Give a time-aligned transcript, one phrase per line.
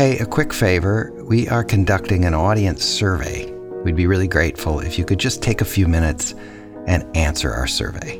[0.00, 1.12] Hey, a quick favor.
[1.24, 3.52] We are conducting an audience survey.
[3.84, 6.34] We'd be really grateful if you could just take a few minutes
[6.86, 8.18] and answer our survey.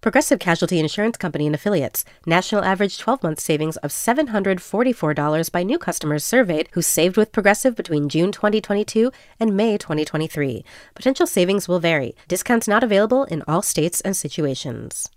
[0.00, 2.04] Progressive Casualty Insurance Company and Affiliates.
[2.24, 7.74] National average 12 month savings of $744 by new customers surveyed who saved with Progressive
[7.74, 10.64] between June 2022 and May 2023.
[10.94, 12.14] Potential savings will vary.
[12.28, 15.10] Discounts not available in all states and situations.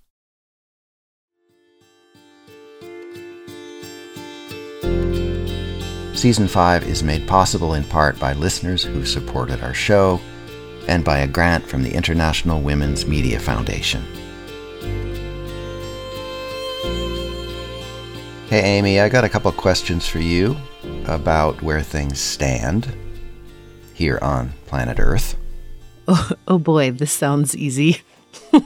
[6.16, 10.20] Season 5 is made possible in part by listeners who supported our show
[10.88, 14.04] and by a grant from the International Women's Media Foundation.
[18.52, 20.58] Hey, Amy, I got a couple questions for you
[21.06, 22.94] about where things stand
[23.94, 25.38] here on planet Earth.
[26.06, 28.02] Oh, oh boy, this sounds easy.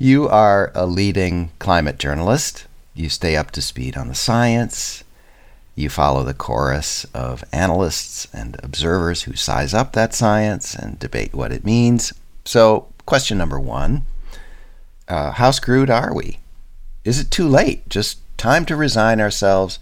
[0.00, 2.66] you are a leading climate journalist.
[2.94, 5.04] You stay up to speed on the science.
[5.76, 11.32] You follow the chorus of analysts and observers who size up that science and debate
[11.32, 12.12] what it means.
[12.44, 14.04] So, question number one
[15.06, 16.40] uh, How screwed are we?
[17.04, 17.88] Is it too late?
[17.88, 19.78] Just time to resign ourselves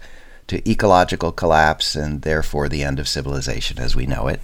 [0.47, 4.41] to ecological collapse and therefore the end of civilization as we know it?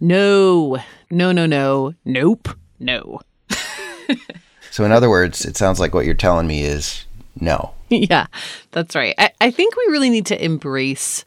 [0.00, 0.78] No,
[1.10, 3.20] no, no, no, nope, no.
[4.70, 7.04] so, in other words, it sounds like what you're telling me is
[7.38, 7.74] no.
[7.90, 8.26] yeah,
[8.70, 9.14] that's right.
[9.18, 11.24] I, I think we really need to embrace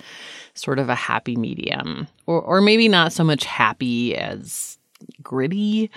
[0.56, 4.78] sort of a happy medium, or, or maybe not so much happy as
[5.22, 5.90] gritty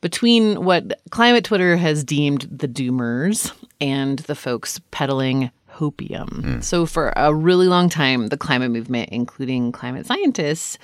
[0.00, 6.28] between what climate Twitter has deemed the doomers and the folks peddling hopium.
[6.28, 6.64] Mm.
[6.64, 10.78] So, for a really long time, the climate movement, including climate scientists,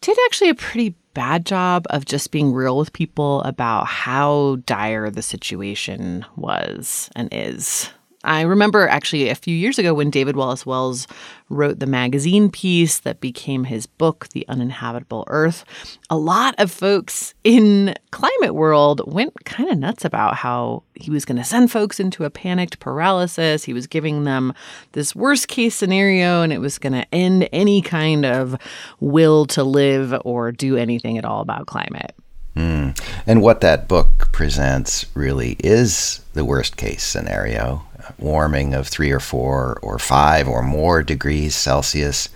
[0.00, 5.10] did actually a pretty bad job of just being real with people about how dire
[5.10, 7.90] the situation was and is.
[8.26, 11.06] I remember actually a few years ago when David Wallace Wells
[11.48, 15.64] wrote the magazine piece that became his book, The Uninhabitable Earth.
[16.10, 21.24] A lot of folks in climate world went kind of nuts about how he was
[21.24, 23.62] going to send folks into a panicked paralysis.
[23.62, 24.52] He was giving them
[24.90, 28.56] this worst case scenario and it was going to end any kind of
[28.98, 32.12] will to live or do anything at all about climate.
[32.56, 32.98] Mm.
[33.26, 37.85] And what that book presents really is the worst case scenario
[38.18, 42.28] warming of three or four or five or more degrees Celsius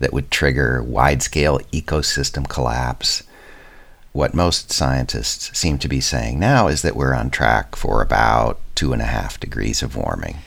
[0.00, 3.22] that would trigger wide scale ecosystem collapse.
[4.12, 8.60] What most scientists seem to be saying now is that we're on track for about
[8.74, 10.38] two and a half degrees of warming.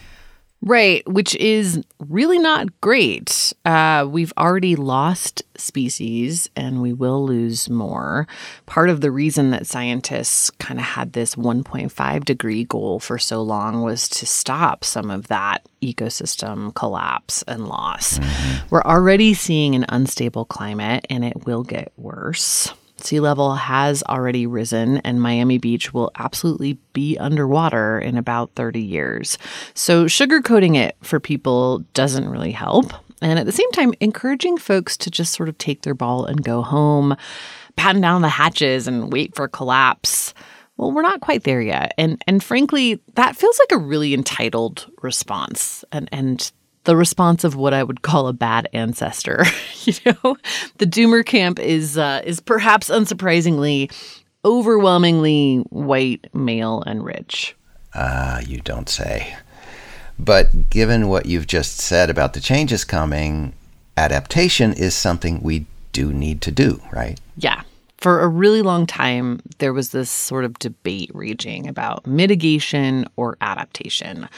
[0.68, 3.54] Right, which is really not great.
[3.66, 8.28] Uh, we've already lost species and we will lose more.
[8.66, 13.44] Part of the reason that scientists kind of had this 1.5 degree goal for so
[13.44, 18.18] long was to stop some of that ecosystem collapse and loss.
[18.18, 18.68] Mm-hmm.
[18.72, 22.74] We're already seeing an unstable climate and it will get worse.
[22.98, 28.82] Sea level has already risen, and Miami Beach will absolutely be underwater in about 30
[28.82, 29.38] years.
[29.74, 32.94] So, sugarcoating it for people doesn't really help.
[33.22, 36.44] And at the same time, encouraging folks to just sort of take their ball and
[36.44, 37.16] go home,
[37.76, 40.34] batten down the hatches and wait for collapse.
[40.78, 41.94] Well, we're not quite there yet.
[41.98, 45.86] And and frankly, that feels like a really entitled response.
[45.92, 46.52] And and
[46.86, 49.44] the response of what I would call a bad ancestor.
[49.84, 50.38] you know,
[50.78, 53.92] the doomer camp is uh, is perhaps unsurprisingly
[54.46, 57.56] overwhelmingly white, male, and rich.
[57.94, 59.36] Ah, uh, you don't say.
[60.18, 63.54] But given what you've just said about the changes coming,
[63.98, 67.20] adaptation is something we do need to do, right?
[67.38, 67.64] Yeah,
[68.06, 73.36] for a really long time, there was this sort of debate raging about mitigation or
[73.42, 74.30] adaptation.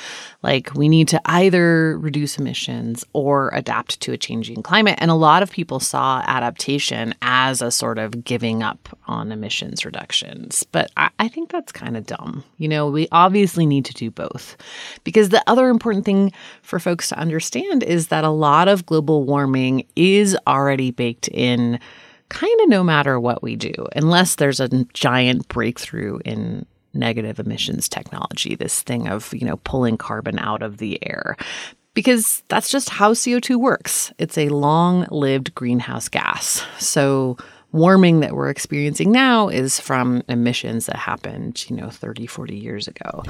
[0.42, 4.98] Like, we need to either reduce emissions or adapt to a changing climate.
[5.00, 9.84] And a lot of people saw adaptation as a sort of giving up on emissions
[9.84, 10.64] reductions.
[10.72, 12.46] But I, I think that's kind of dumb.
[12.60, 14.56] You know, we obviously need to do both.
[15.04, 16.32] Because the other important thing
[16.62, 21.82] for folks to understand is that a lot of global warming is already baked in
[22.30, 27.88] kind of no matter what we do, unless there's a giant breakthrough in negative emissions
[27.88, 31.38] technology, this thing of, you know, pulling carbon out of the air.
[31.94, 34.14] Because that's just how CO2 works.
[34.20, 36.64] It's a long lived greenhouse gas.
[36.78, 37.38] So,
[37.72, 42.88] warming that we're experiencing now is from emissions that happened, you know, 30, 40 years
[42.88, 43.24] ago.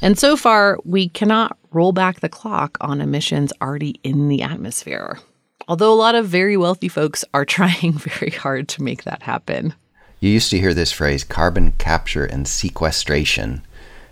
[0.00, 5.18] And so far, we cannot roll back the clock on emissions already in the atmosphere.
[5.68, 9.74] Although a lot of very wealthy folks are trying very hard to make that happen.
[10.20, 13.62] You used to hear this phrase carbon capture and sequestration.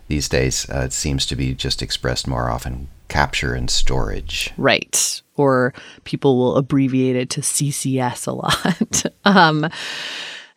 [0.08, 4.52] These days, uh, it seems to be just expressed more often capture and storage.
[4.56, 5.22] Right.
[5.36, 5.72] Or
[6.04, 9.04] people will abbreviate it to CCS a lot.
[9.24, 9.68] um,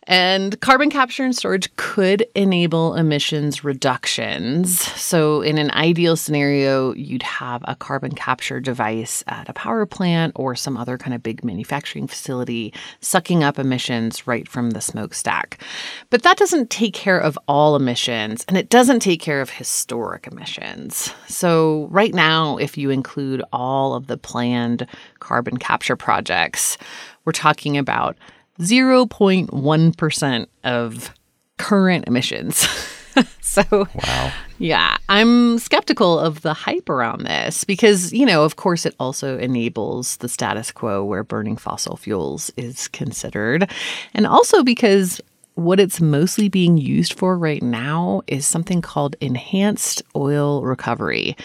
[0.08, 4.80] and carbon capture and storage could enable emissions reductions.
[4.80, 10.32] So, in an ideal scenario, you'd have a carbon capture device at a power plant
[10.34, 15.62] or some other kind of big manufacturing facility sucking up emissions right from the smokestack.
[16.08, 20.26] But that doesn't take care of all emissions and it doesn't take care of historic
[20.26, 21.12] emissions.
[21.26, 24.86] So, right now, if you include all of the planned
[25.20, 26.78] carbon capture projects,
[27.26, 28.16] we're talking about
[28.60, 31.14] 0.1% of
[31.58, 32.66] current emissions.
[33.40, 34.32] so, wow.
[34.58, 39.38] yeah, I'm skeptical of the hype around this because, you know, of course, it also
[39.38, 43.70] enables the status quo where burning fossil fuels is considered.
[44.14, 45.20] And also because
[45.54, 51.36] what it's mostly being used for right now is something called enhanced oil recovery.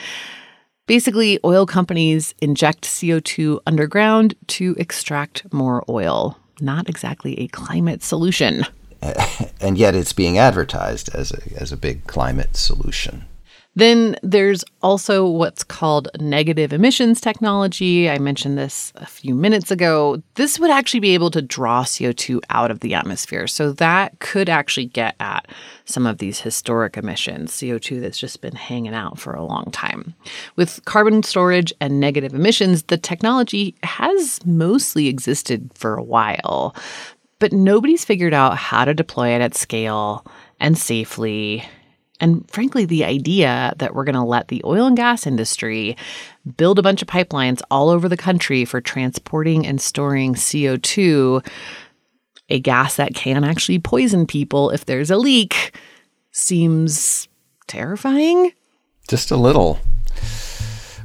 [0.86, 8.66] Basically, oil companies inject CO2 underground to extract more oil not exactly a climate solution.
[9.60, 13.26] And yet it's being advertised as a, as a big climate solution.
[13.76, 18.10] Then there's also what's called negative emissions technology.
[18.10, 20.22] I mentioned this a few minutes ago.
[20.36, 23.48] This would actually be able to draw CO2 out of the atmosphere.
[23.48, 25.48] So that could actually get at
[25.86, 30.14] some of these historic emissions, CO2 that's just been hanging out for a long time.
[30.56, 36.76] With carbon storage and negative emissions, the technology has mostly existed for a while,
[37.40, 40.26] but nobody's figured out how to deploy it at scale
[40.60, 41.66] and safely
[42.20, 45.98] and frankly, the idea that we're going to let the oil and gas industry
[46.58, 51.46] build a bunch of pipelines all over the country for transporting and storing CO2,
[52.50, 55.76] a gas that can actually poison people if there's a leak,
[56.32, 57.28] seems
[57.68, 58.54] terrifying.
[59.08, 59.80] Just a little.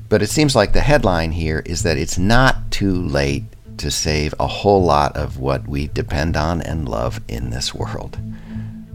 [0.09, 3.45] But it seems like the headline here is that it's not too late
[3.79, 8.19] to save a whole lot of what we depend on and love in this world.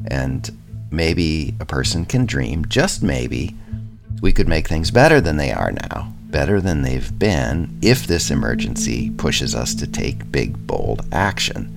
[0.08, 0.50] And
[0.94, 3.56] maybe a person can dream, just maybe,
[4.22, 8.32] we could make things better than they are now, better than they've been, if this
[8.32, 11.76] emergency pushes us to take big, bold action.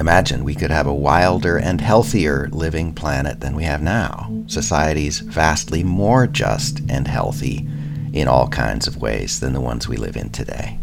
[0.00, 4.32] Imagine we could have a wilder and healthier living planet than we have now.
[4.46, 7.68] Societies vastly more just and healthy
[8.12, 10.78] in all kinds of ways than the ones we live in today.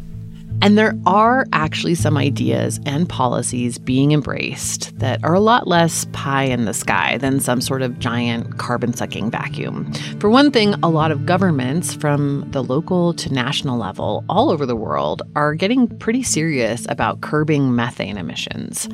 [0.62, 6.06] And there are actually some ideas and policies being embraced that are a lot less
[6.12, 9.92] pie in the sky than some sort of giant carbon sucking vacuum.
[10.20, 14.66] For one thing, a lot of governments, from the local to national level, all over
[14.66, 18.90] the world, are getting pretty serious about curbing methane emissions.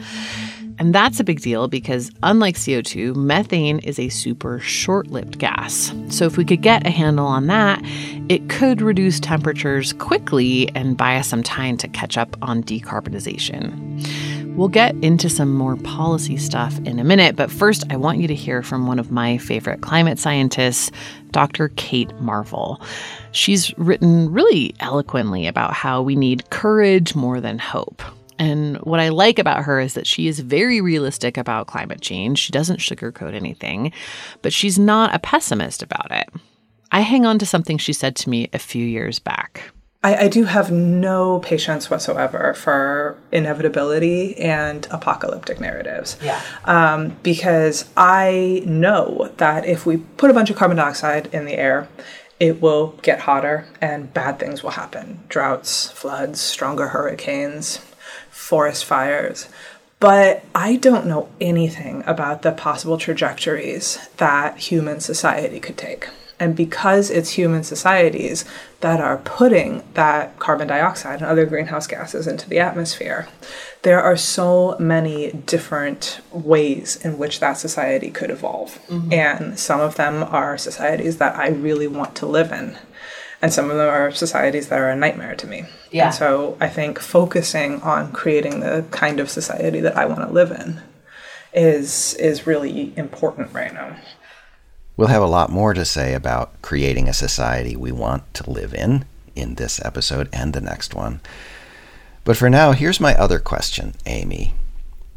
[0.77, 5.93] And that's a big deal because, unlike CO2, methane is a super short lived gas.
[6.09, 7.81] So, if we could get a handle on that,
[8.29, 14.55] it could reduce temperatures quickly and buy us some time to catch up on decarbonization.
[14.55, 18.27] We'll get into some more policy stuff in a minute, but first, I want you
[18.29, 20.91] to hear from one of my favorite climate scientists,
[21.31, 21.69] Dr.
[21.75, 22.81] Kate Marvel.
[23.31, 28.01] She's written really eloquently about how we need courage more than hope.
[28.37, 32.39] And what I like about her is that she is very realistic about climate change.
[32.39, 33.91] She doesn't sugarcoat anything,
[34.41, 36.29] but she's not a pessimist about it.
[36.91, 39.71] I hang on to something she said to me a few years back.
[40.03, 46.15] I, I do have no patience whatsoever for inevitability and apocalyptic narratives.
[46.21, 46.39] Yeah.
[46.65, 51.55] Um, because I know that if we put a bunch of carbon dioxide in the
[51.55, 51.87] air,
[52.39, 57.79] it will get hotter and bad things will happen droughts, floods, stronger hurricanes,
[58.45, 59.49] forest fires.
[59.99, 66.09] But I don't know anything about the possible trajectories that human society could take.
[66.39, 68.45] And because it's human societies
[68.81, 73.27] that are putting that carbon dioxide and other greenhouse gases into the atmosphere,
[73.81, 78.77] there are so many different ways in which that society could evolve.
[78.89, 79.13] Mm-hmm.
[79.13, 82.77] And some of them are societies that I really want to live in.
[83.45, 85.65] And some of them are societies that are a nightmare to me.
[85.91, 86.07] Yeah.
[86.07, 90.33] And so I think focusing on creating the kind of society that I want to
[90.33, 90.81] live in
[91.53, 93.97] is is really important right now.
[94.97, 98.73] We'll have a lot more to say about creating a society we want to live
[98.73, 101.21] in in this episode and the next one.
[102.23, 104.55] But for now, here's my other question, Amy.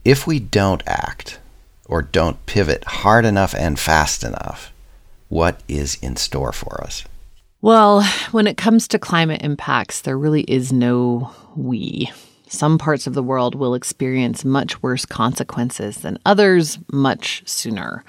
[0.04, 1.38] If we don't act,
[1.86, 4.70] or don't pivot hard enough and fast enough,
[5.30, 7.04] what is in store for us?
[7.60, 12.08] Well, when it comes to climate impacts, there really is no we.
[12.46, 18.04] Some parts of the world will experience much worse consequences than others much sooner.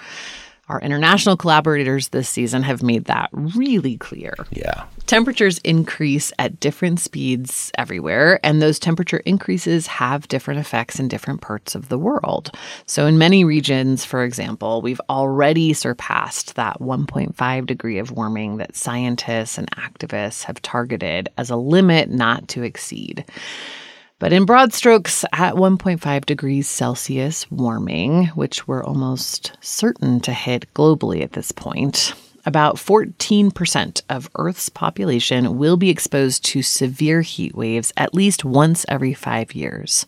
[0.69, 4.35] Our international collaborators this season have made that really clear.
[4.51, 4.85] Yeah.
[5.07, 11.41] Temperatures increase at different speeds everywhere, and those temperature increases have different effects in different
[11.41, 12.51] parts of the world.
[12.85, 18.75] So, in many regions, for example, we've already surpassed that 1.5 degree of warming that
[18.75, 23.25] scientists and activists have targeted as a limit not to exceed.
[24.19, 30.71] But in broad strokes, at 1.5 degrees Celsius warming, which we're almost certain to hit
[30.73, 32.13] globally at this point,
[32.45, 38.85] about 14% of Earth's population will be exposed to severe heat waves at least once
[38.89, 40.05] every five years.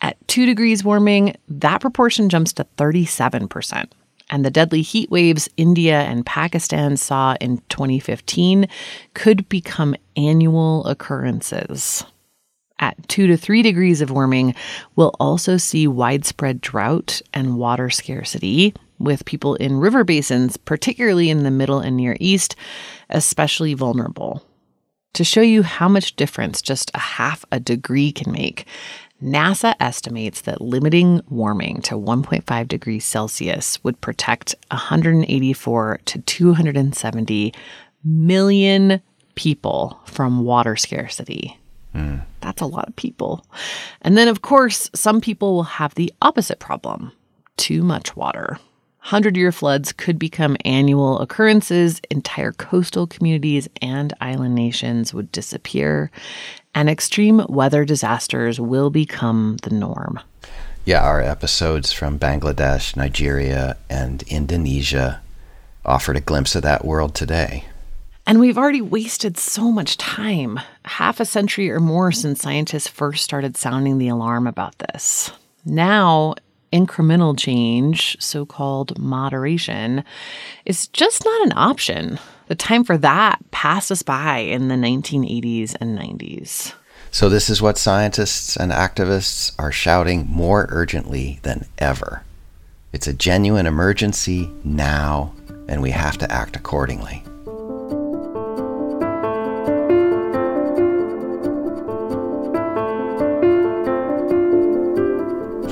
[0.00, 3.90] At 2 degrees warming, that proportion jumps to 37%.
[4.30, 8.68] And the deadly heat waves India and Pakistan saw in 2015
[9.12, 12.04] could become annual occurrences.
[12.80, 14.54] At 2 to 3 degrees of warming,
[14.96, 21.42] we'll also see widespread drought and water scarcity, with people in river basins, particularly in
[21.42, 22.56] the Middle and Near East,
[23.10, 24.42] especially vulnerable.
[25.14, 28.66] To show you how much difference just a half a degree can make,
[29.22, 37.54] NASA estimates that limiting warming to 1.5 degrees Celsius would protect 184 to 270
[38.04, 39.00] million
[39.36, 41.58] people from water scarcity.
[42.54, 43.44] That's a lot of people.
[44.02, 47.10] And then, of course, some people will have the opposite problem
[47.56, 48.58] too much water.
[49.02, 52.00] 100 year floods could become annual occurrences.
[52.10, 56.12] Entire coastal communities and island nations would disappear,
[56.76, 60.20] and extreme weather disasters will become the norm.
[60.84, 65.20] Yeah, our episodes from Bangladesh, Nigeria, and Indonesia
[65.84, 67.64] offered a glimpse of that world today.
[68.26, 73.22] And we've already wasted so much time half a century or more since scientists first
[73.22, 75.30] started sounding the alarm about this.
[75.66, 76.34] Now,
[76.72, 80.04] incremental change, so called moderation,
[80.64, 82.18] is just not an option.
[82.48, 86.74] The time for that passed us by in the 1980s and 90s.
[87.10, 92.24] So, this is what scientists and activists are shouting more urgently than ever.
[92.92, 95.32] It's a genuine emergency now,
[95.68, 97.22] and we have to act accordingly.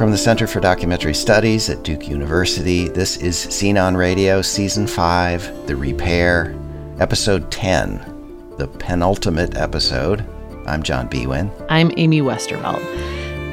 [0.02, 4.84] From the Center for Documentary Studies at Duke University, this is Scene on Radio, Season
[4.84, 6.58] 5, The Repair,
[6.98, 10.26] Episode 10, the penultimate episode.
[10.66, 11.52] I'm John Biewen.
[11.68, 12.82] I'm Amy Westervelt.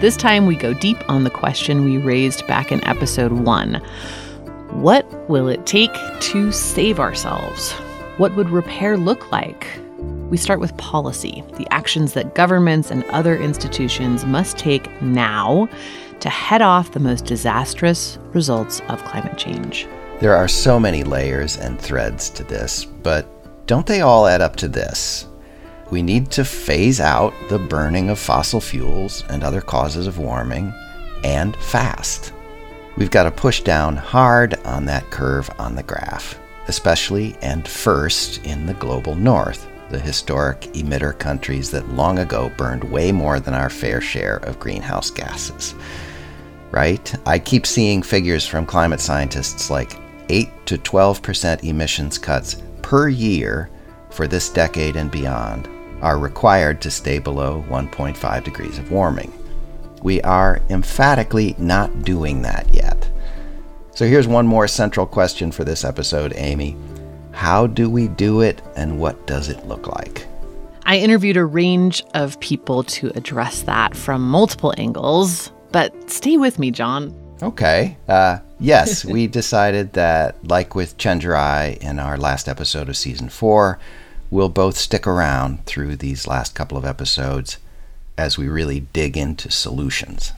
[0.01, 3.75] This time we go deep on the question we raised back in Episode 1
[4.71, 7.73] What will it take to save ourselves?
[8.17, 9.67] What would repair look like?
[10.31, 15.69] We start with policy, the actions that governments and other institutions must take now
[16.21, 19.87] to head off the most disastrous results of climate change.
[20.19, 23.25] There are so many layers and threads to this, but
[23.67, 25.27] don't they all add up to this?
[25.91, 30.73] We need to phase out the burning of fossil fuels and other causes of warming,
[31.23, 32.33] and fast.
[32.97, 38.45] We've got to push down hard on that curve on the graph, especially and first
[38.45, 43.53] in the global north, the historic emitter countries that long ago burned way more than
[43.53, 45.73] our fair share of greenhouse gases
[46.71, 47.15] right?
[47.27, 49.97] I keep seeing figures from climate scientists like
[50.29, 53.69] 8 to 12% emissions cuts per year
[54.09, 55.67] for this decade and beyond
[56.01, 59.33] are required to stay below 1.5 degrees of warming.
[60.01, 63.09] We are emphatically not doing that yet.
[63.93, 66.77] So here's one more central question for this episode, Amy.
[67.31, 70.25] How do we do it, and what does it look like?
[70.85, 76.59] I interviewed a range of people to address that from multiple angles, but stay with
[76.59, 77.13] me, John.
[77.41, 77.97] Okay.
[78.07, 83.79] Uh, yes, we decided that, like with Chenjerai in our last episode of season four,
[84.29, 87.57] we'll both stick around through these last couple of episodes
[88.17, 90.33] as we really dig into solutions.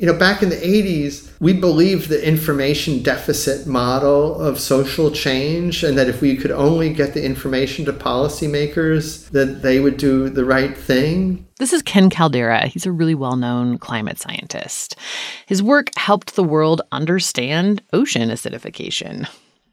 [0.00, 5.84] You know, back in the 80s, we believed the information deficit model of social change,
[5.84, 10.30] and that if we could only get the information to policymakers, that they would do
[10.30, 11.46] the right thing.
[11.58, 12.64] This is Ken Caldeira.
[12.64, 14.96] He's a really well known climate scientist.
[15.44, 19.28] His work helped the world understand ocean acidification.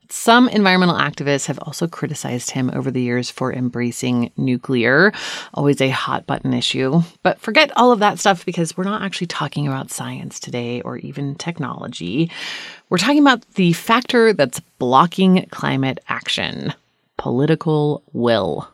[0.10, 5.12] Some environmental activists have also criticized him over the years for embracing nuclear,
[5.54, 7.02] always a hot button issue.
[7.24, 10.98] But forget all of that stuff because we're not actually talking about science today or
[10.98, 12.32] even technology.
[12.90, 16.74] We're talking about the factor that's blocking climate action
[17.18, 18.70] political will.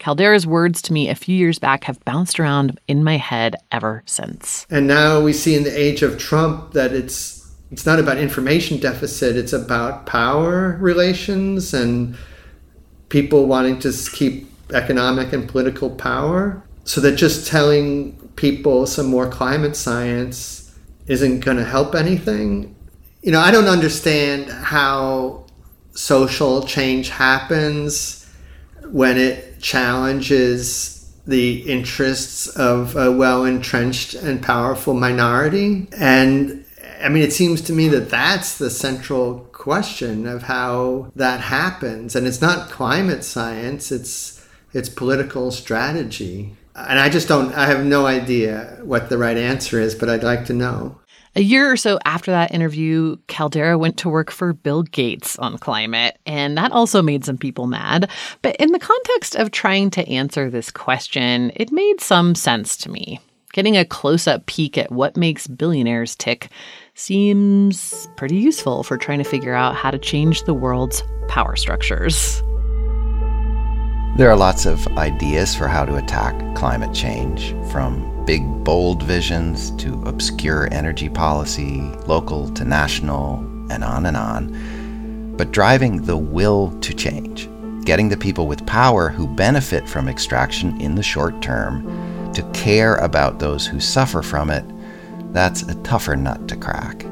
[0.00, 4.02] Caldeira's words to me a few years back have bounced around in my head ever
[4.06, 4.66] since.
[4.68, 7.43] And now we see in the age of Trump that it's
[7.74, 12.16] it's not about information deficit, it's about power relations and
[13.08, 16.62] people wanting to keep economic and political power.
[16.84, 20.72] So that just telling people some more climate science
[21.08, 22.76] isn't going to help anything.
[23.22, 25.44] You know, I don't understand how
[25.94, 28.24] social change happens
[28.84, 35.88] when it challenges the interests of a well entrenched and powerful minority.
[35.98, 36.63] And
[37.04, 42.16] I mean, it seems to me that that's the central question of how that happens.
[42.16, 44.42] And it's not climate science, it's,
[44.72, 46.56] it's political strategy.
[46.74, 50.24] And I just don't, I have no idea what the right answer is, but I'd
[50.24, 50.98] like to know.
[51.36, 55.58] A year or so after that interview, Caldeira went to work for Bill Gates on
[55.58, 58.08] climate, and that also made some people mad.
[58.40, 62.90] But in the context of trying to answer this question, it made some sense to
[62.90, 63.20] me.
[63.52, 66.50] Getting a close up peek at what makes billionaires tick
[66.94, 72.40] seems pretty useful for trying to figure out how to change the world's power structures.
[74.16, 79.72] There are lots of ideas for how to attack climate change, from big, bold visions
[79.72, 83.38] to obscure energy policy, local to national,
[83.72, 85.34] and on and on.
[85.36, 87.48] But driving the will to change,
[87.84, 92.94] getting the people with power who benefit from extraction in the short term to care
[92.96, 94.64] about those who suffer from it
[95.34, 97.04] that's a tougher nut to crack,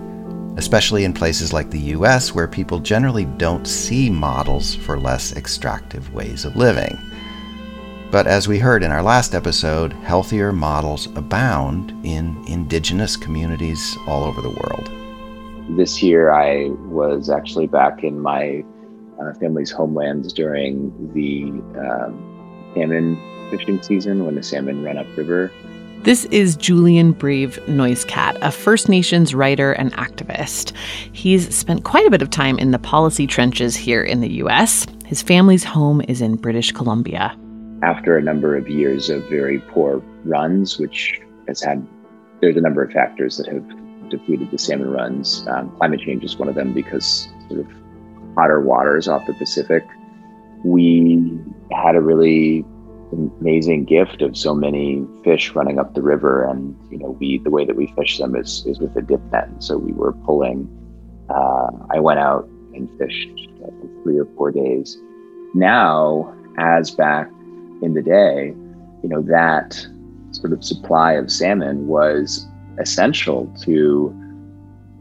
[0.56, 6.14] especially in places like the US where people generally don't see models for less extractive
[6.14, 6.96] ways of living.
[8.12, 14.22] But as we heard in our last episode, healthier models abound in indigenous communities all
[14.22, 14.88] over the world.
[15.76, 18.62] This year, I was actually back in my
[19.20, 21.44] uh, family's homelands during the
[21.80, 23.18] um, salmon
[23.50, 25.50] fishing season when the salmon run upriver.
[26.04, 30.72] This is Julian Brave Noisecat, a First Nations writer and activist.
[31.12, 34.84] He's spent quite a bit of time in the policy trenches here in the US.
[35.04, 37.38] His family's home is in British Columbia.
[37.84, 41.86] After a number of years of very poor runs, which has had,
[42.40, 43.64] there's a number of factors that have
[44.10, 45.46] depleted the salmon runs.
[45.46, 47.66] Um, climate change is one of them because sort of
[48.36, 49.84] hotter waters off the Pacific.
[50.64, 51.30] We
[51.70, 52.64] had a really
[53.12, 56.44] amazing gift of so many fish running up the river.
[56.44, 59.20] And you know we the way that we fish them is is with a dip
[59.30, 59.48] net.
[59.58, 60.68] So we were pulling
[61.30, 63.28] uh, i went out and fished
[64.02, 64.98] three or four days.
[65.54, 67.30] Now as back
[67.82, 68.54] in the day
[69.02, 69.86] you know that
[70.32, 72.46] sort of supply of salmon was
[72.78, 74.18] essential to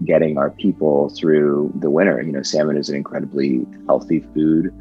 [0.06, 2.22] getting our people through the winter.
[2.22, 4.74] You know salmon is an incredibly healthy food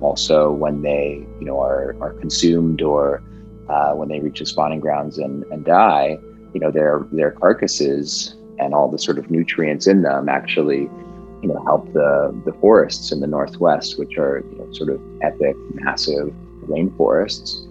[0.00, 3.22] also when they you know are are consumed or
[3.68, 6.18] uh, when they reach the spawning grounds and, and die,
[6.52, 10.88] you know their their carcasses and all the sort of nutrients in them actually
[11.42, 15.00] you know help the the forests in the northwest, which are you know sort of
[15.22, 16.32] epic, massive
[16.66, 17.68] rainforests,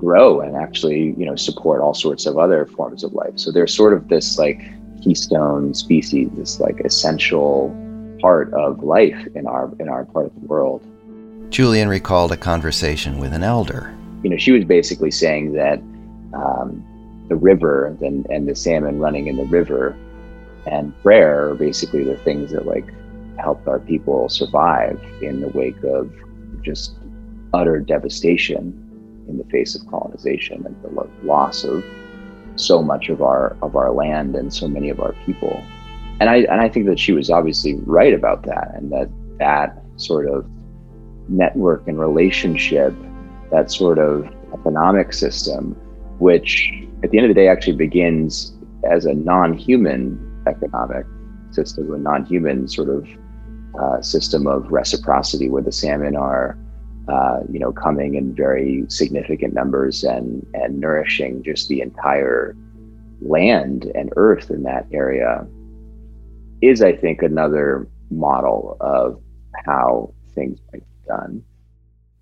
[0.00, 3.34] grow and actually you know support all sorts of other forms of life.
[3.36, 4.60] So they're sort of this like
[5.02, 7.76] keystone species, this like essential
[8.20, 10.82] part of life in our in our part of the world.
[11.54, 13.96] Julian recalled a conversation with an elder.
[14.24, 15.78] You know, she was basically saying that
[16.36, 16.84] um,
[17.28, 19.96] the river and, and the salmon running in the river
[20.66, 22.92] and prayer are basically the things that like
[23.38, 26.12] helped our people survive in the wake of
[26.60, 26.96] just
[27.52, 31.84] utter devastation in the face of colonization and the loss of
[32.56, 35.62] so much of our of our land and so many of our people.
[36.18, 39.80] And I and I think that she was obviously right about that and that that
[39.98, 40.44] sort of
[41.28, 42.94] network and relationship,
[43.50, 45.72] that sort of economic system,
[46.18, 48.54] which at the end of the day actually begins
[48.90, 51.06] as a non human economic
[51.50, 53.06] system, a non human sort of
[53.80, 56.58] uh, system of reciprocity where the salmon are.
[57.06, 62.56] Uh, you know, coming in very significant numbers and and nourishing just the entire
[63.20, 65.46] land and earth in that area
[66.62, 69.20] is, I think, another model of
[69.66, 71.44] how things might done.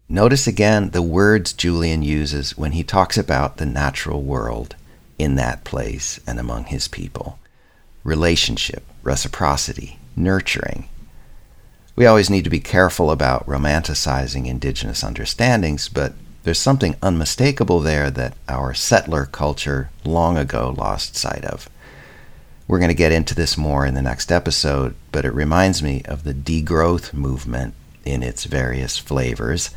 [0.08, 4.76] Notice again the words Julian uses when he talks about the natural world
[5.18, 7.38] in that place and among his people
[8.04, 10.88] relationship, reciprocity, nurturing.
[11.94, 18.10] We always need to be careful about romanticizing indigenous understandings, but there's something unmistakable there
[18.10, 21.68] that our settler culture long ago lost sight of.
[22.66, 26.02] We're going to get into this more in the next episode, but it reminds me
[26.06, 29.70] of the degrowth movement in its various flavors,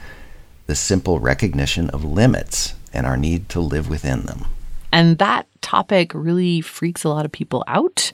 [0.68, 4.46] the simple recognition of limits and our need to live within them.
[4.92, 8.12] And that topic really freaks a lot of people out.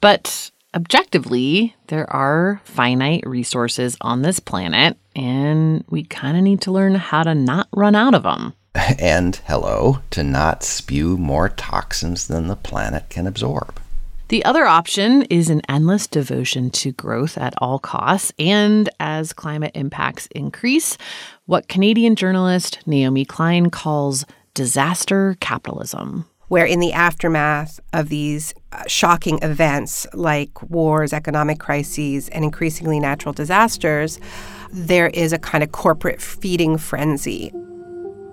[0.00, 6.72] But objectively, there are finite resources on this planet, and we kind of need to
[6.72, 8.54] learn how to not run out of them.
[9.00, 13.80] And hello, to not spew more toxins than the planet can absorb.
[14.30, 18.32] The other option is an endless devotion to growth at all costs.
[18.38, 20.96] And as climate impacts increase,
[21.46, 28.82] what Canadian journalist Naomi Klein calls disaster capitalism where in the aftermath of these uh,
[28.88, 34.18] shocking events like wars, economic crises, and increasingly natural disasters,
[34.72, 37.52] there is a kind of corporate feeding frenzy.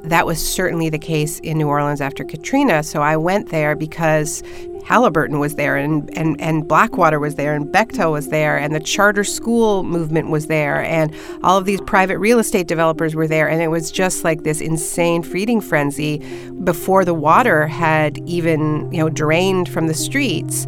[0.08, 2.84] That was certainly the case in New Orleans after Katrina.
[2.84, 4.42] So I went there because
[4.88, 8.80] Halliburton was there and, and, and Blackwater was there and Bechtel was there and the
[8.80, 13.50] charter school movement was there and all of these private real estate developers were there
[13.50, 16.20] and it was just like this insane feeding frenzy
[16.64, 20.66] before the water had even you know drained from the streets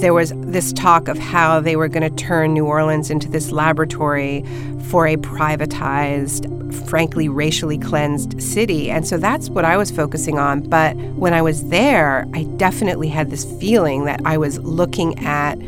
[0.00, 3.52] there was this talk of how they were going to turn New Orleans into this
[3.52, 4.44] laboratory
[4.88, 6.46] for a privatized,
[6.88, 8.90] frankly, racially cleansed city.
[8.90, 10.62] And so that's what I was focusing on.
[10.62, 15.58] But when I was there, I definitely had this feeling that I was looking at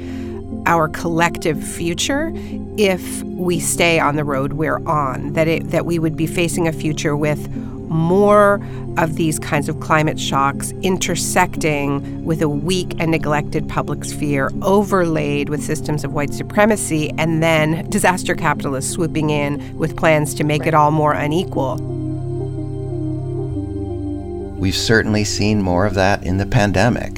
[0.67, 2.33] our collective future
[2.79, 6.69] if we stay on the road we're on that it that we would be facing
[6.69, 7.49] a future with
[7.93, 8.61] more
[8.99, 15.49] of these kinds of climate shocks intersecting with a weak and neglected public sphere, overlaid
[15.49, 20.67] with systems of white supremacy, and then disaster capitalists swooping in with plans to make
[20.67, 21.77] it all more unequal.
[24.59, 27.15] We've certainly seen more of that in the pandemic.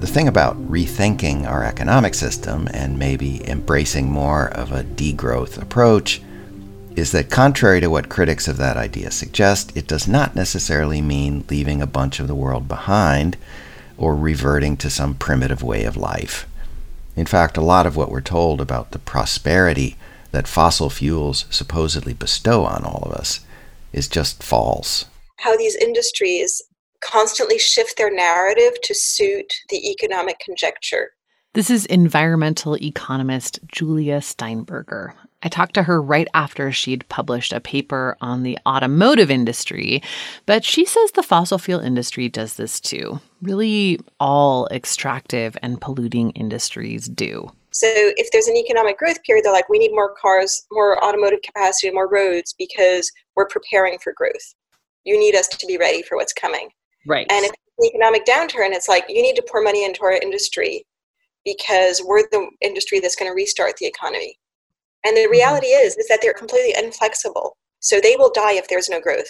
[0.00, 6.20] The thing about rethinking our economic system and maybe embracing more of a degrowth approach
[6.96, 11.44] is that contrary to what critics of that idea suggest, it does not necessarily mean
[11.48, 13.36] leaving a bunch of the world behind
[13.96, 16.46] or reverting to some primitive way of life.
[17.16, 19.96] In fact, a lot of what we're told about the prosperity
[20.30, 23.40] that fossil fuels supposedly bestow on all of us
[23.92, 25.04] is just false.
[25.38, 26.62] How these industries
[27.00, 31.10] constantly shift their narrative to suit the economic conjecture.
[31.54, 35.14] This is environmental economist Julia Steinberger.
[35.42, 40.02] I talked to her right after she'd published a paper on the automotive industry,
[40.46, 43.20] but she says the fossil fuel industry does this too.
[43.40, 47.50] Really, all extractive and polluting industries do.
[47.72, 51.40] So, if there's an economic growth period, they're like, we need more cars, more automotive
[51.42, 54.54] capacity, more roads because we're preparing for growth.
[55.04, 56.68] You need us to be ready for what's coming.
[57.06, 57.26] Right.
[57.30, 60.12] And if it's an economic downturn, it's like, you need to pour money into our
[60.12, 60.84] industry
[61.44, 64.38] because we're the industry that's going to restart the economy.
[65.04, 65.30] And the mm-hmm.
[65.30, 67.56] reality is is that they're completely inflexible.
[67.80, 69.28] So they will die if there's no growth.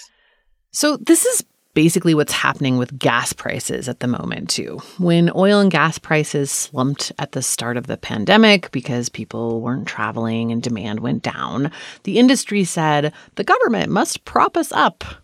[0.73, 4.81] So this is basically what's happening with gas prices at the moment too.
[4.99, 9.89] When oil and gas prices slumped at the start of the pandemic because people weren't
[9.89, 11.71] traveling and demand went down,
[12.05, 15.22] the industry said the government must prop us up.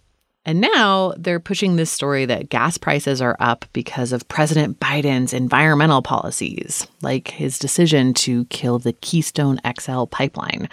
[0.49, 5.35] And now they're pushing this story that gas prices are up because of President Biden's
[5.35, 10.71] environmental policies, like his decision to kill the Keystone XL pipeline.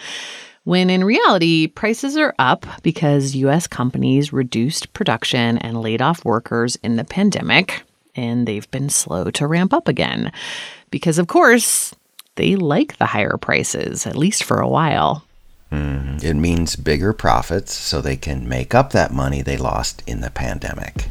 [0.63, 6.77] When in reality, prices are up because US companies reduced production and laid off workers
[6.77, 7.83] in the pandemic,
[8.15, 10.31] and they've been slow to ramp up again.
[10.89, 11.93] Because, of course,
[12.35, 15.25] they like the higher prices, at least for a while.
[15.71, 20.21] Mm, it means bigger profits so they can make up that money they lost in
[20.21, 21.07] the pandemic.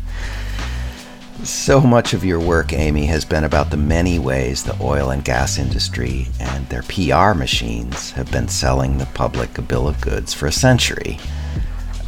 [1.43, 5.23] So much of your work, Amy, has been about the many ways the oil and
[5.25, 10.33] gas industry and their PR machines have been selling the public a bill of goods
[10.33, 11.19] for a century.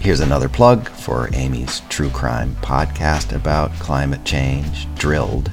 [0.00, 5.50] Here's another plug for Amy's true crime podcast about climate change, Drilled.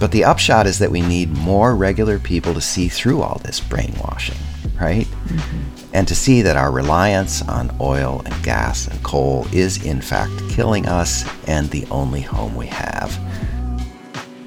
[0.00, 3.60] But the upshot is that we need more regular people to see through all this
[3.60, 4.38] brainwashing,
[4.80, 5.06] right?
[5.26, 10.00] Mm-hmm and to see that our reliance on oil and gas and coal is in
[10.00, 13.18] fact killing us and the only home we have.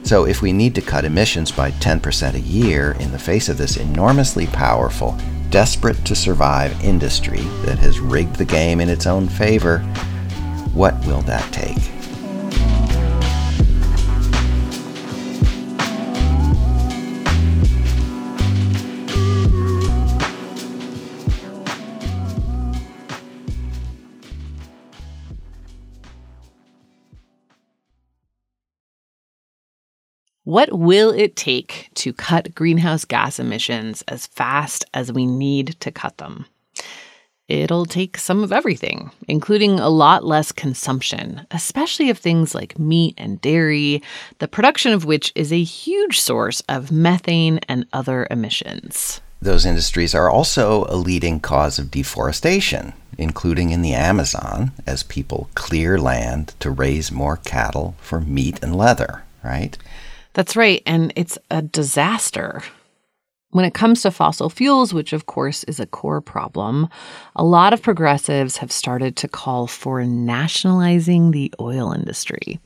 [0.03, 3.58] So, if we need to cut emissions by 10% a year in the face of
[3.58, 5.17] this enormously powerful,
[5.49, 9.79] desperate to survive industry that has rigged the game in its own favor,
[10.73, 11.94] what will that take?
[30.45, 35.91] What will it take to cut greenhouse gas emissions as fast as we need to
[35.91, 36.45] cut them?
[37.47, 43.15] It'll take some of everything, including a lot less consumption, especially of things like meat
[43.17, 44.03] and dairy,
[44.38, 49.21] the production of which is a huge source of methane and other emissions.
[49.41, 55.49] Those industries are also a leading cause of deforestation, including in the Amazon, as people
[55.55, 59.75] clear land to raise more cattle for meat and leather, right?
[60.36, 60.84] That's right.
[60.86, 62.62] And it's a disaster.
[63.52, 66.89] When it comes to fossil fuels, which of course is a core problem,
[67.38, 72.60] a lot of progressives have started to call for nationalizing the oil industry.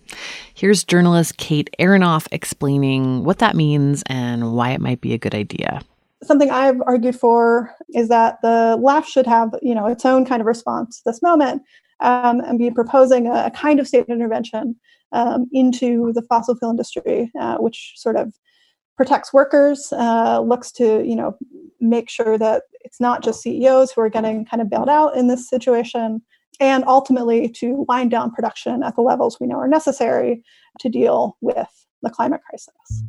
[0.55, 5.35] Here's journalist Kate Aronoff explaining what that means and why it might be a good
[5.35, 5.81] idea.
[6.23, 10.41] Something I've argued for is that the left should have, you know, its own kind
[10.41, 11.61] of response to this moment
[12.01, 14.75] um, and be proposing a, a kind of state intervention
[15.11, 18.33] um, into the fossil fuel industry, uh, which sort of
[18.95, 21.35] protects workers, uh, looks to you know
[21.79, 25.27] make sure that it's not just CEOs who are getting kind of bailed out in
[25.27, 26.21] this situation,
[26.59, 30.43] and ultimately to wind down production at the levels we know are necessary
[30.79, 31.67] to deal with
[32.01, 33.03] the climate crisis.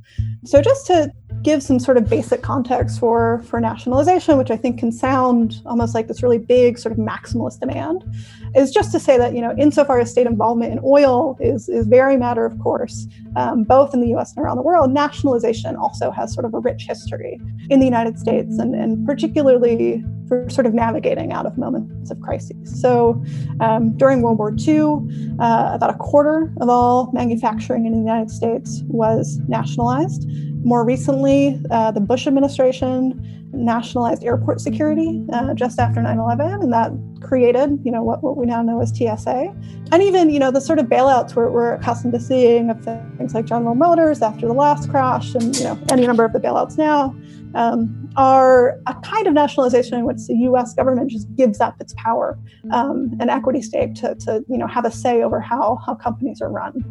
[0.44, 4.79] So just to give some sort of basic context for for nationalization, which I think
[4.79, 8.05] can sound almost like this really big sort of maximalist demand,
[8.54, 11.86] is just to say that you know insofar as state involvement in oil is is
[11.86, 14.34] very matter of course, um, both in the U.S.
[14.36, 18.18] and around the world, nationalization also has sort of a rich history in the United
[18.18, 22.80] States, and and particularly for sort of navigating out of moments of crises.
[22.80, 23.20] So
[23.60, 25.00] um, during World War II,
[25.40, 30.24] uh, about a quarter of all manufacturing in the United States was nationalized.
[30.62, 36.92] More recently, uh, the Bush administration nationalized airport security uh, just after 9-11 and that
[37.20, 39.55] created you know what, what we now know as tsa
[39.92, 42.83] and even you know the sort of bailouts we're, we're accustomed to seeing of
[43.18, 46.38] things like general motors after the last crash and you know any number of the
[46.38, 47.14] bailouts now
[47.55, 51.94] um, are a kind of nationalization in which the us government just gives up its
[51.96, 52.38] power
[52.70, 56.40] um, and equity stake to, to you know have a say over how how companies
[56.40, 56.85] are run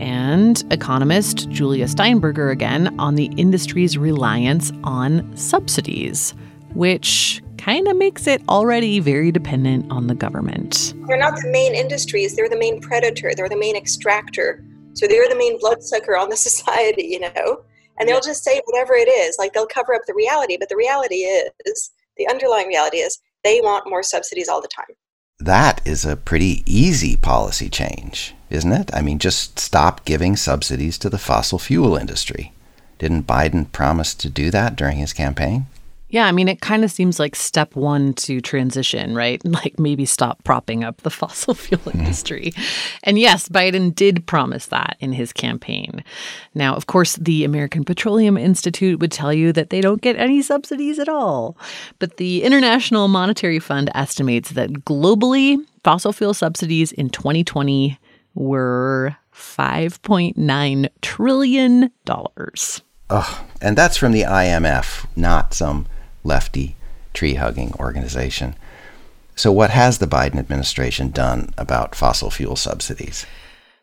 [0.00, 6.34] and economist Julia Steinberger again on the industry's reliance on subsidies,
[6.74, 10.94] which kind of makes it already very dependent on the government.
[11.06, 14.64] They're not the main industries, they're the main predator, they're the main extractor.
[14.94, 17.62] So they're the main bloodsucker on the society, you know?
[17.98, 20.76] And they'll just say whatever it is, like they'll cover up the reality, but the
[20.76, 24.96] reality is, the underlying reality is, they want more subsidies all the time.
[25.40, 28.90] That is a pretty easy policy change isn't it?
[28.92, 32.52] I mean, just stop giving subsidies to the fossil fuel industry.
[32.98, 35.66] Didn't Biden promise to do that during his campaign?
[36.10, 39.40] Yeah, I mean, it kind of seems like step one to transition, right?
[39.60, 42.00] Like maybe stop propping up the fossil fuel mm-hmm.
[42.00, 42.52] industry.
[43.02, 46.02] and yes, Biden did promise that in his campaign.
[46.54, 50.40] Now, of course, the American Petroleum Institute would tell you that they don't get any
[50.40, 51.58] subsidies at all.
[51.98, 57.98] But the International Monetary Fund estimates that globally, fossil fuel subsidies in 2020
[58.34, 61.90] were $5.9 trillion.
[63.12, 65.86] Oh, and that's from the IMF, not some
[66.24, 66.76] lefty
[67.12, 68.54] tree hugging organization.
[69.36, 73.26] So, what has the Biden administration done about fossil fuel subsidies?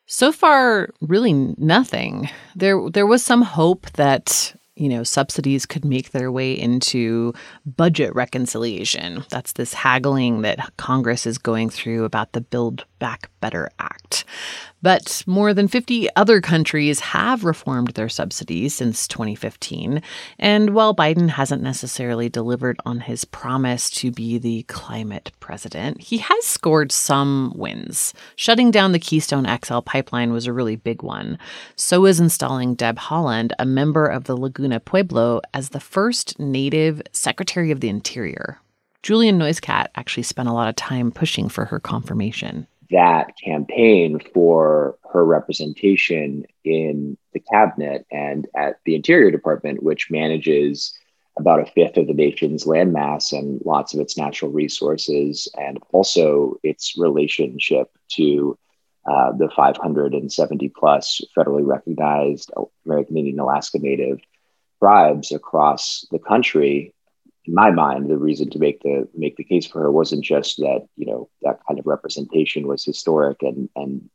[0.05, 2.29] So far, really nothing.
[2.55, 7.33] There, there was some hope that you know, subsidies could make their way into
[7.65, 9.25] budget reconciliation.
[9.29, 14.23] That's this haggling that Congress is going through about the Build Back Better Act.
[14.81, 20.01] But more than 50 other countries have reformed their subsidies since 2015.
[20.37, 26.19] And while Biden hasn't necessarily delivered on his promise to be the climate president, he
[26.19, 28.13] has scored some wins.
[28.35, 31.39] Shutting down the Keystone XL pipeline was a really big one.
[31.75, 37.01] So is installing Deb Haaland, a member of the Laguna Pueblo, as the first native
[37.11, 38.61] Secretary of the Interior.
[39.01, 44.97] Julian Noisecat actually spent a lot of time pushing for her confirmation that campaign for
[45.11, 50.97] her representation in the cabinet and at the Interior Department, which manages
[51.37, 56.55] about a fifth of the nation's landmass and lots of its natural resources, and also
[56.63, 58.57] its relationship to
[59.09, 62.51] uh, the 570 plus federally recognized
[62.85, 64.19] American Indian Alaska Native
[64.79, 66.93] tribes across the country.
[67.47, 70.57] In my mind, the reason to make the make the case for her wasn't just
[70.57, 74.09] that you know that kind of representation was historic and and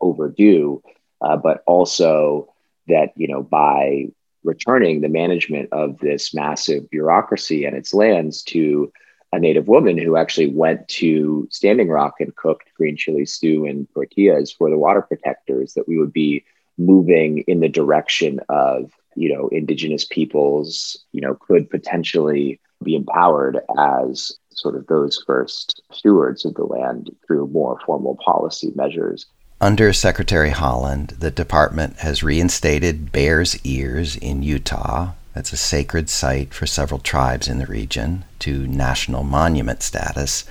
[0.00, 0.82] overdue,
[1.20, 2.52] uh, but also
[2.88, 4.08] that you know by
[4.44, 8.92] returning the management of this massive bureaucracy and its lands to
[9.32, 13.88] a native woman who actually went to Standing Rock and cooked green chili stew and
[13.94, 16.44] tortillas for the water protectors, that we would be
[16.76, 23.60] moving in the direction of, you know, indigenous peoples, you know, could potentially be empowered
[23.78, 29.26] as sort of those first stewards of the land through more formal policy measures.
[29.60, 35.12] Under Secretary Haaland, the department has reinstated Bears Ears in Utah.
[35.34, 40.44] That's a sacred site for several tribes in the region to national monument status.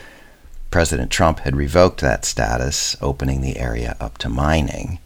[0.72, 5.00] President Trump had revoked that status, opening the area up to mining.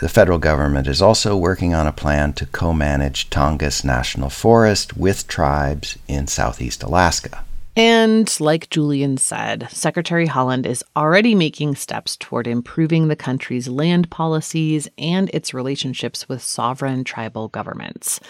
[0.00, 4.96] The federal government is also working on a plan to co manage Tongass National Forest
[4.96, 7.44] with tribes in southeast Alaska.
[7.74, 14.08] And like Julian said, Secretary Haaland is already making steps toward improving the country's land
[14.08, 18.20] policies and its relationships with sovereign tribal governments.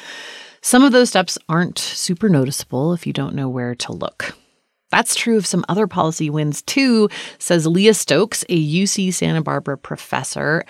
[0.62, 4.34] Some of those steps aren't super noticeable if you don't know where to look.
[4.90, 9.76] That's true of some other policy wins too, says Leah Stokes, a UC Santa Barbara
[9.76, 10.64] professor.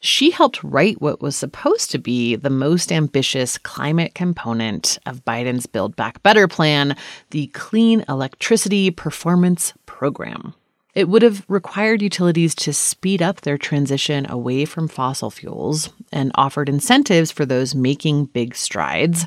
[0.00, 5.66] She helped write what was supposed to be the most ambitious climate component of Biden's
[5.66, 6.96] Build Back Better plan,
[7.30, 10.54] the Clean Electricity Performance Program.
[10.92, 16.32] It would have required utilities to speed up their transition away from fossil fuels and
[16.34, 19.26] offered incentives for those making big strides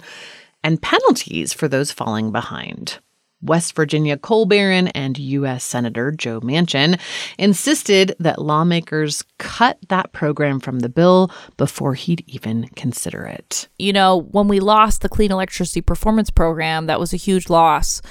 [0.61, 2.99] and penalties for those falling behind.
[3.43, 5.63] West Virginia coal baron and U.S.
[5.63, 6.99] Senator Joe Manchin
[7.37, 13.67] insisted that lawmakers cut that program from the bill before he'd even consider it.
[13.77, 18.01] You know, when we lost the Clean Electricity Performance Program, that was a huge loss.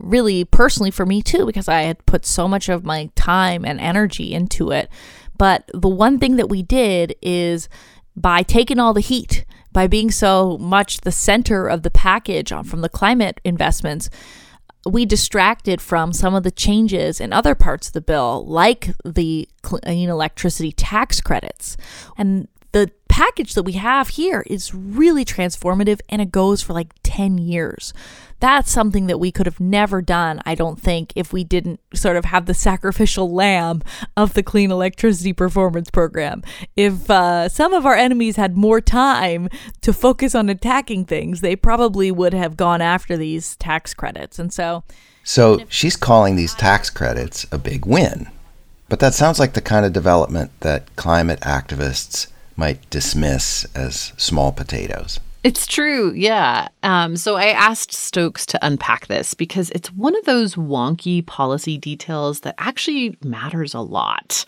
[0.00, 3.80] Really, personally, for me too, because I had put so much of my time and
[3.80, 4.88] energy into it.
[5.38, 7.68] But the one thing that we did is
[8.14, 12.80] by taking all the heat, by being so much the center of the package from
[12.80, 14.08] the climate investments,
[14.86, 19.48] we distracted from some of the changes in other parts of the bill, like the
[19.62, 21.76] clean uh, electricity tax credits.
[22.16, 26.92] And the package that we have here is really transformative and it goes for like
[27.04, 27.94] 10 years.
[28.38, 32.18] That's something that we could have never done, I don't think, if we didn't sort
[32.18, 33.82] of have the sacrificial lamb
[34.14, 36.42] of the Clean Electricity Performance Program.
[36.76, 39.48] If uh, some of our enemies had more time
[39.80, 44.38] to focus on attacking things, they probably would have gone after these tax credits.
[44.38, 44.84] And so.
[45.24, 48.28] So she's calling these tax credits a big win.
[48.90, 54.52] But that sounds like the kind of development that climate activists might dismiss as small
[54.52, 55.20] potatoes.
[55.44, 56.68] It's true, yeah.
[56.82, 61.78] Um, so I asked Stokes to unpack this because it's one of those wonky policy
[61.78, 64.44] details that actually matters a lot.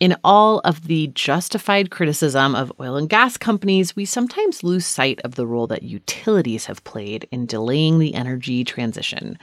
[0.00, 5.20] In all of the justified criticism of oil and gas companies, we sometimes lose sight
[5.20, 9.38] of the role that utilities have played in delaying the energy transition.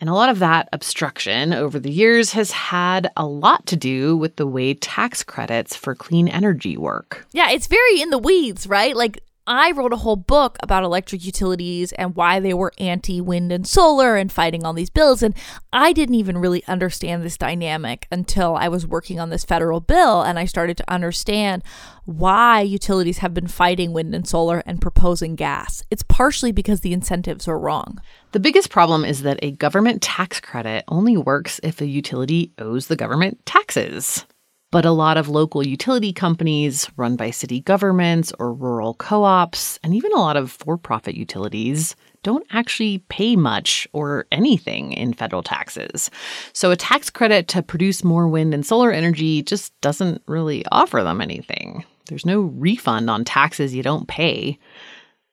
[0.00, 4.16] And a lot of that obstruction over the years has had a lot to do
[4.16, 7.26] with the way tax credits for clean energy work.
[7.32, 8.94] Yeah, it's very in the weeds, right?
[8.94, 13.52] Like I wrote a whole book about electric utilities and why they were anti wind
[13.52, 15.22] and solar and fighting all these bills.
[15.22, 15.34] And
[15.72, 20.22] I didn't even really understand this dynamic until I was working on this federal bill
[20.22, 21.62] and I started to understand
[22.06, 25.82] why utilities have been fighting wind and solar and proposing gas.
[25.90, 28.00] It's partially because the incentives are wrong.
[28.32, 32.86] The biggest problem is that a government tax credit only works if a utility owes
[32.88, 34.26] the government taxes.
[34.72, 39.78] But a lot of local utility companies run by city governments or rural co ops,
[39.82, 45.12] and even a lot of for profit utilities, don't actually pay much or anything in
[45.12, 46.10] federal taxes.
[46.52, 51.04] So a tax credit to produce more wind and solar energy just doesn't really offer
[51.04, 51.84] them anything.
[52.08, 54.58] There's no refund on taxes you don't pay.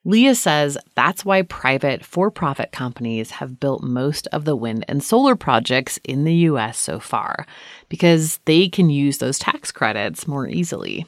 [0.06, 5.02] Leah says that's why private for profit companies have built most of the wind and
[5.02, 7.46] solar projects in the US so far,
[7.88, 11.06] because they can use those tax credits more easily.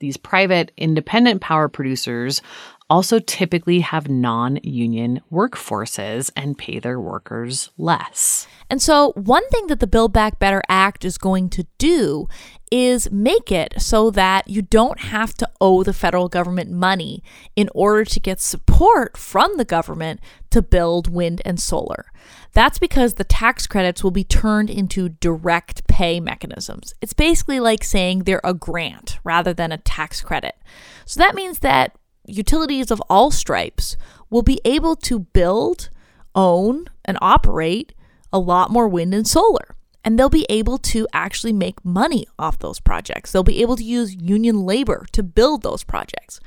[0.00, 2.42] These private, independent power producers
[2.88, 8.46] also typically have non union workforces and pay their workers less.
[8.68, 12.28] And so, one thing that the Build Back Better Act is going to do
[12.72, 17.22] is make it so that you don't have to owe the federal government money
[17.54, 20.20] in order to get support from the government
[20.50, 22.06] to build wind and solar.
[22.54, 26.92] That's because the tax credits will be turned into direct pay mechanisms.
[27.00, 30.56] It's basically like saying they're a grant rather than a tax credit.
[31.04, 33.96] So that means that utilities of all stripes
[34.30, 35.90] will be able to build,
[36.34, 37.94] own, and operate
[38.32, 39.76] a lot more wind and solar.
[40.04, 43.32] And they'll be able to actually make money off those projects.
[43.32, 46.38] They'll be able to use union labor to build those projects.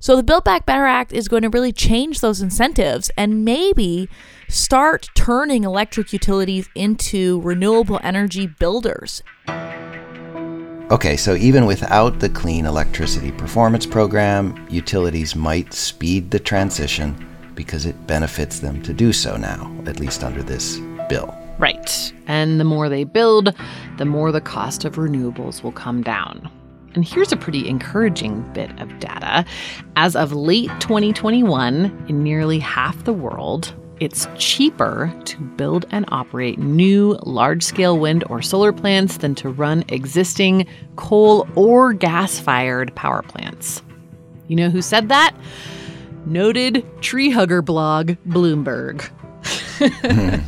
[0.00, 4.08] So the Build Back Better Act is going to really change those incentives and maybe
[4.48, 9.22] start turning electric utilities into renewable energy builders.
[10.90, 17.84] Okay, so even without the Clean Electricity Performance Program, utilities might speed the transition because
[17.84, 20.78] it benefits them to do so now, at least under this
[21.10, 21.36] bill.
[21.58, 22.14] Right.
[22.26, 23.54] And the more they build,
[23.98, 26.50] the more the cost of renewables will come down.
[26.94, 29.44] And here's a pretty encouraging bit of data.
[29.96, 36.58] As of late 2021, in nearly half the world, it's cheaper to build and operate
[36.58, 42.94] new large scale wind or solar plants than to run existing coal or gas fired
[42.94, 43.82] power plants.
[44.46, 45.34] You know who said that?
[46.26, 49.08] Noted tree hugger blog Bloomberg.
[49.78, 50.42] Hmm.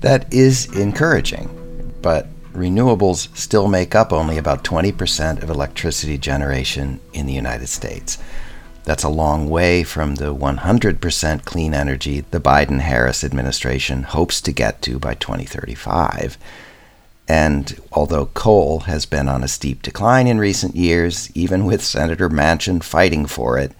[0.00, 7.26] That is encouraging, but renewables still make up only about 20% of electricity generation in
[7.26, 8.18] the United States.
[8.84, 14.52] That's a long way from the 100% clean energy the Biden Harris administration hopes to
[14.52, 16.36] get to by 2035.
[17.26, 22.28] And although coal has been on a steep decline in recent years, even with Senator
[22.28, 23.72] Manchin fighting for it,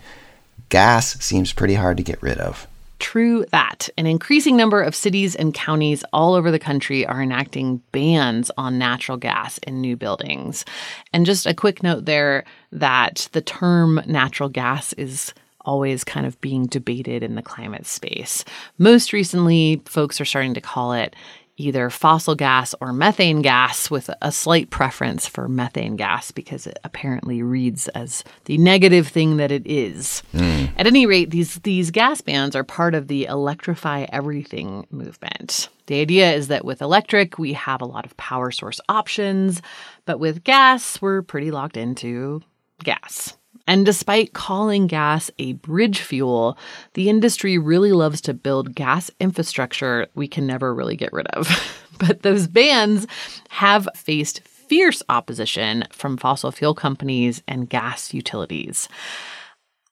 [0.70, 2.66] gas seems pretty hard to get rid of.
[3.04, 3.90] True that.
[3.98, 8.78] An increasing number of cities and counties all over the country are enacting bans on
[8.78, 10.64] natural gas in new buildings.
[11.12, 15.34] And just a quick note there that the term natural gas is
[15.66, 18.42] always kind of being debated in the climate space.
[18.78, 21.14] Most recently, folks are starting to call it
[21.56, 26.78] either fossil gas or methane gas, with a slight preference for methane gas because it
[26.84, 30.22] apparently reads as the negative thing that it is.
[30.32, 30.72] Mm.
[30.76, 35.68] At any rate, these these gas bans are part of the electrify everything movement.
[35.86, 39.60] The idea is that with electric, we have a lot of power source options,
[40.06, 42.42] but with gas, we're pretty locked into
[42.82, 43.36] gas.
[43.66, 46.58] And despite calling gas a bridge fuel,
[46.92, 51.48] the industry really loves to build gas infrastructure we can never really get rid of.
[51.98, 53.06] but those bans
[53.48, 58.88] have faced fierce opposition from fossil fuel companies and gas utilities.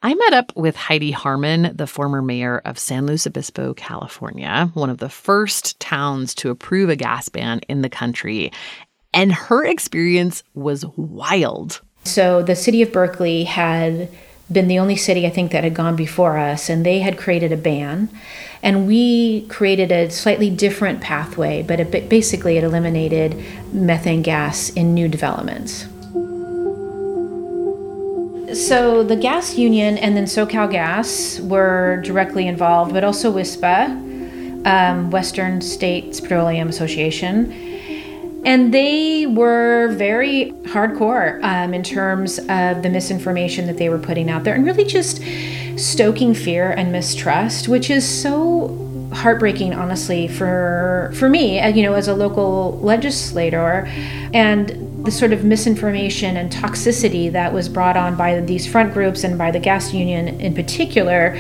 [0.05, 4.91] I met up with Heidi Harmon, the former mayor of San Luis Obispo, California, one
[4.91, 8.51] of the first towns to approve a gas ban in the country.
[9.14, 11.83] And her experience was wild.
[12.05, 14.09] So the city of Berkeley had
[14.50, 17.53] been the only city I think that had gone before us, and they had created
[17.53, 18.09] a ban.
[18.62, 23.42] And we created a slightly different pathway, but it, basically it eliminated
[23.72, 25.86] methane gas in new developments.
[28.53, 35.11] So the gas union and then SoCal Gas were directly involved, but also WISPA, um,
[35.11, 37.72] Western States Petroleum Association
[38.45, 44.28] and they were very hardcore um, in terms of the misinformation that they were putting
[44.28, 45.22] out there and really just
[45.76, 48.78] stoking fear and mistrust, which is so
[49.12, 53.88] heartbreaking honestly for for me uh, you know as a local legislator.
[54.34, 59.24] And the sort of misinformation and toxicity that was brought on by these front groups
[59.24, 61.36] and by the gas union in particular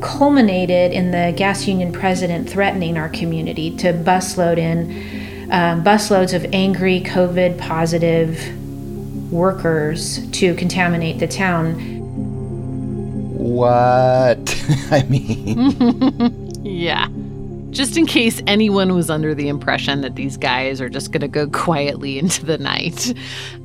[0.00, 5.23] culminated in the gas union president threatening our community to busload in
[5.54, 8.36] um, busloads of angry COVID positive
[9.32, 12.00] workers to contaminate the town.
[13.38, 14.64] What?
[14.90, 16.50] I mean.
[16.64, 17.06] yeah.
[17.70, 21.28] Just in case anyone was under the impression that these guys are just going to
[21.28, 23.14] go quietly into the night.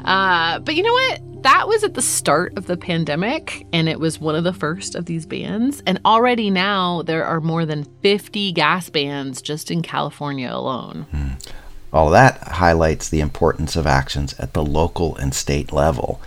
[0.05, 1.43] Uh, but you know what?
[1.43, 4.93] That was at the start of the pandemic, and it was one of the first
[4.93, 5.81] of these bans.
[5.87, 11.07] And already now, there are more than 50 gas bans just in California alone.
[11.11, 11.29] Hmm.
[11.91, 16.21] All that highlights the importance of actions at the local and state level.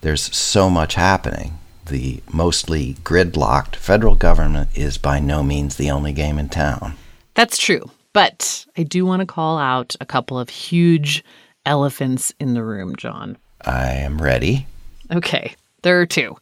[0.00, 1.58] There's so much happening.
[1.86, 6.94] The mostly gridlocked federal government is by no means the only game in town.
[7.34, 7.90] That's true.
[8.12, 11.24] But I do want to call out a couple of huge
[11.64, 13.38] elephants in the room, John.
[13.62, 14.66] I am ready.
[15.10, 16.36] Okay, there are two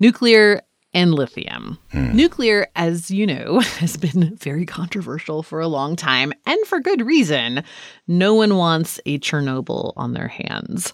[0.00, 0.60] nuclear
[0.94, 1.78] and lithium.
[1.92, 2.16] Hmm.
[2.16, 7.04] Nuclear, as you know, has been very controversial for a long time, and for good
[7.06, 7.62] reason.
[8.06, 10.92] No one wants a Chernobyl on their hands.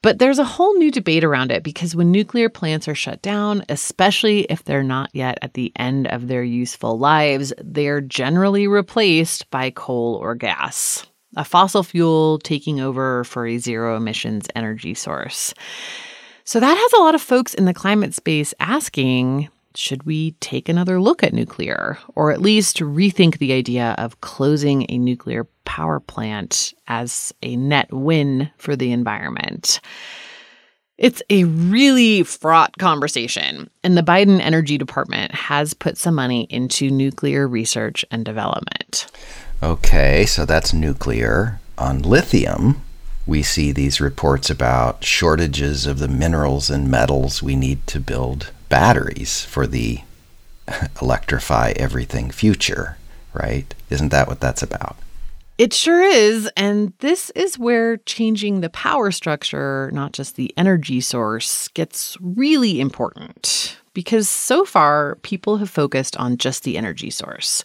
[0.00, 3.64] But there's a whole new debate around it because when nuclear plants are shut down,
[3.68, 9.50] especially if they're not yet at the end of their useful lives, they're generally replaced
[9.50, 11.04] by coal or gas,
[11.36, 15.52] a fossil fuel taking over for a zero emissions energy source.
[16.48, 20.70] So that has a lot of folks in the climate space asking should we take
[20.70, 26.00] another look at nuclear or at least rethink the idea of closing a nuclear power
[26.00, 29.80] plant as a net win for the environment?
[30.96, 36.88] It's a really fraught conversation, and the Biden Energy Department has put some money into
[36.88, 39.06] nuclear research and development.
[39.62, 41.60] Okay, so that's nuclear.
[41.76, 42.80] On lithium,
[43.28, 48.50] we see these reports about shortages of the minerals and metals we need to build
[48.70, 50.00] batteries for the
[51.02, 52.96] electrify everything future,
[53.34, 53.74] right?
[53.90, 54.96] Isn't that what that's about?
[55.58, 56.48] It sure is.
[56.56, 62.80] And this is where changing the power structure, not just the energy source, gets really
[62.80, 63.76] important.
[63.92, 67.62] Because so far, people have focused on just the energy source.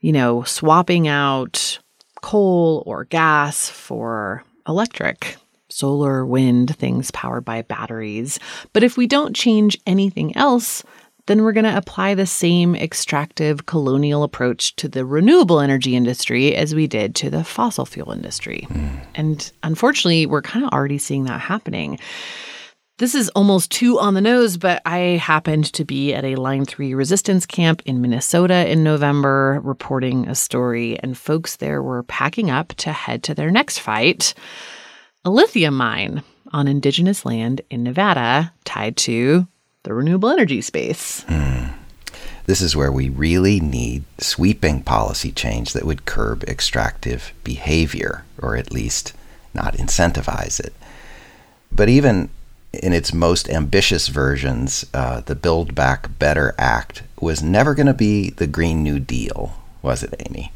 [0.00, 1.78] You know, swapping out
[2.22, 5.36] coal or gas for electric,
[5.68, 8.38] solar, wind, things powered by batteries.
[8.72, 10.84] But if we don't change anything else,
[11.26, 16.54] then we're going to apply the same extractive colonial approach to the renewable energy industry
[16.54, 18.66] as we did to the fossil fuel industry.
[18.68, 19.00] Mm.
[19.14, 21.98] And unfortunately, we're kind of already seeing that happening.
[22.98, 26.64] This is almost too on the nose, but I happened to be at a Line
[26.64, 32.52] 3 resistance camp in Minnesota in November reporting a story, and folks there were packing
[32.52, 34.34] up to head to their next fight
[35.24, 36.22] a lithium mine
[36.52, 39.48] on indigenous land in Nevada tied to
[39.82, 41.24] the renewable energy space.
[41.26, 41.70] Hmm.
[42.46, 48.54] This is where we really need sweeping policy change that would curb extractive behavior, or
[48.54, 49.14] at least
[49.52, 50.74] not incentivize it.
[51.72, 52.28] But even
[52.82, 57.94] in its most ambitious versions, uh, the Build Back Better Act was never going to
[57.94, 60.52] be the Green New Deal, was it, Amy?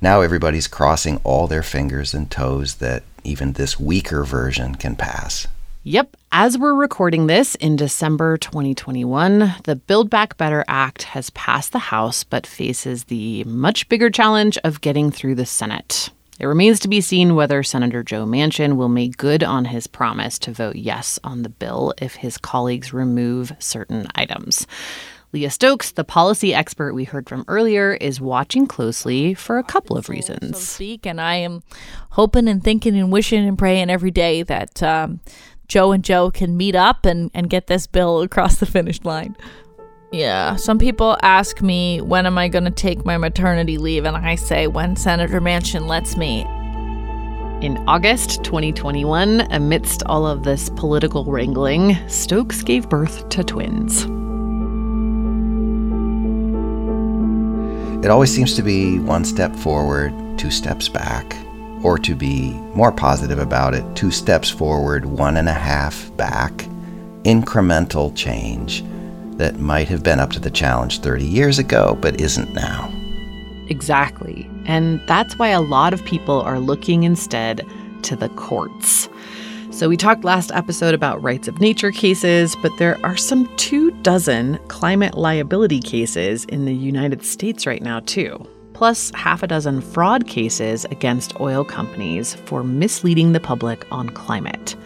[0.00, 5.46] Now everybody's crossing all their fingers and toes that even this weaker version can pass.
[5.84, 6.16] Yep.
[6.30, 11.78] As we're recording this in December 2021, the Build Back Better Act has passed the
[11.78, 16.10] House but faces the much bigger challenge of getting through the Senate.
[16.42, 20.40] It remains to be seen whether Senator Joe Manchin will make good on his promise
[20.40, 24.66] to vote yes on the bill if his colleagues remove certain items.
[25.32, 29.96] Leah Stokes, the policy expert we heard from earlier, is watching closely for a couple
[29.96, 30.58] of so reasons.
[30.58, 31.06] speak.
[31.06, 31.62] And I am
[32.10, 35.20] hoping and thinking and wishing and praying every day that um,
[35.68, 39.36] Joe and Joe can meet up and, and get this bill across the finish line.
[40.12, 44.14] Yeah, some people ask me when am I going to take my maternity leave, and
[44.14, 46.42] I say when Senator Manchin lets me.
[47.66, 54.02] In August 2021, amidst all of this political wrangling, Stokes gave birth to twins.
[58.04, 61.34] It always seems to be one step forward, two steps back,
[61.82, 66.52] or to be more positive about it, two steps forward, one and a half back.
[67.24, 68.84] Incremental change
[69.42, 72.88] that might have been up to the challenge 30 years ago, but isn't now.
[73.66, 74.48] Exactly.
[74.66, 77.66] And that's why a lot of people are looking instead
[78.02, 79.08] to the courts.
[79.72, 83.90] So, we talked last episode about rights of nature cases, but there are some two
[84.02, 88.46] dozen climate liability cases in the United States right now, too.
[88.74, 94.76] Plus, half a dozen fraud cases against oil companies for misleading the public on climate.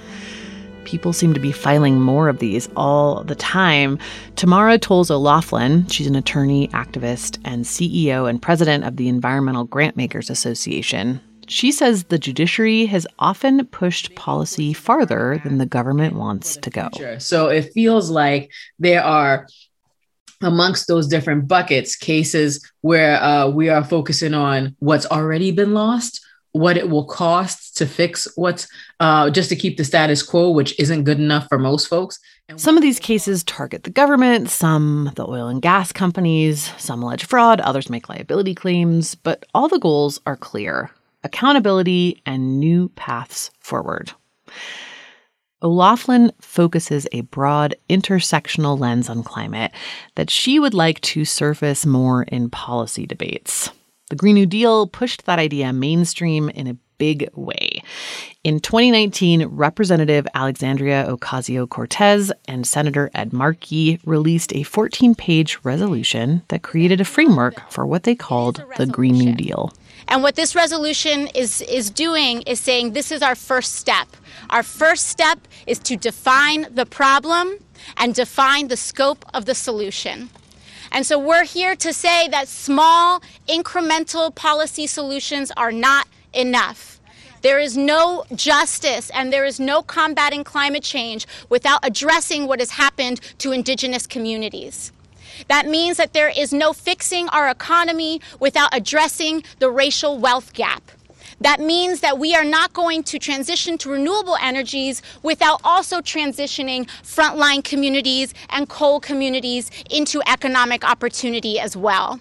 [0.87, 3.99] People seem to be filing more of these all the time.
[4.37, 10.31] Tamara Toles O'Laughlin, she's an attorney, activist, and CEO and president of the Environmental Grantmakers
[10.31, 11.21] Association.
[11.49, 16.89] She says the judiciary has often pushed policy farther than the government wants to go.
[17.19, 19.49] So it feels like there are
[20.41, 26.21] amongst those different buckets cases where uh, we are focusing on what's already been lost
[26.59, 28.69] what it will cost to fix what's
[29.01, 32.19] uh, just to keep the status quo which isn't good enough for most folks
[32.57, 37.25] Some of these cases target the government, some the oil and gas companies, some allege
[37.25, 40.91] fraud, others make liability claims, but all the goals are clear
[41.25, 44.13] accountability and new paths forward.
[45.63, 49.73] O'Laughlin focuses a broad intersectional lens on climate
[50.15, 53.71] that she would like to surface more in policy debates.
[54.09, 57.83] The Green New Deal pushed that idea mainstream in a big way.
[58.45, 66.43] In 2019, Representative Alexandria Ocasio Cortez and Senator Ed Markey released a 14 page resolution
[66.49, 69.73] that created a framework for what they called the Green New Deal.
[70.07, 74.07] And what this resolution is, is doing is saying this is our first step.
[74.51, 77.57] Our first step is to define the problem
[77.97, 80.31] and define the scope of the solution.
[80.97, 86.99] And so we're here to say that small, incremental policy solutions are not enough.
[87.43, 92.71] There is no justice and there is no combating climate change without addressing what has
[92.71, 94.91] happened to indigenous communities.
[95.49, 100.91] That means that there is no fixing our economy without addressing the racial wealth gap.
[101.41, 106.89] That means that we are not going to transition to renewable energies without also transitioning
[107.03, 112.21] frontline communities and coal communities into economic opportunity as well.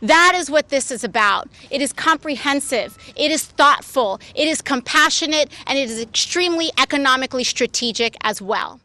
[0.00, 1.48] That is what this is about.
[1.70, 8.16] It is comprehensive, it is thoughtful, it is compassionate, and it is extremely economically strategic
[8.22, 8.80] as well.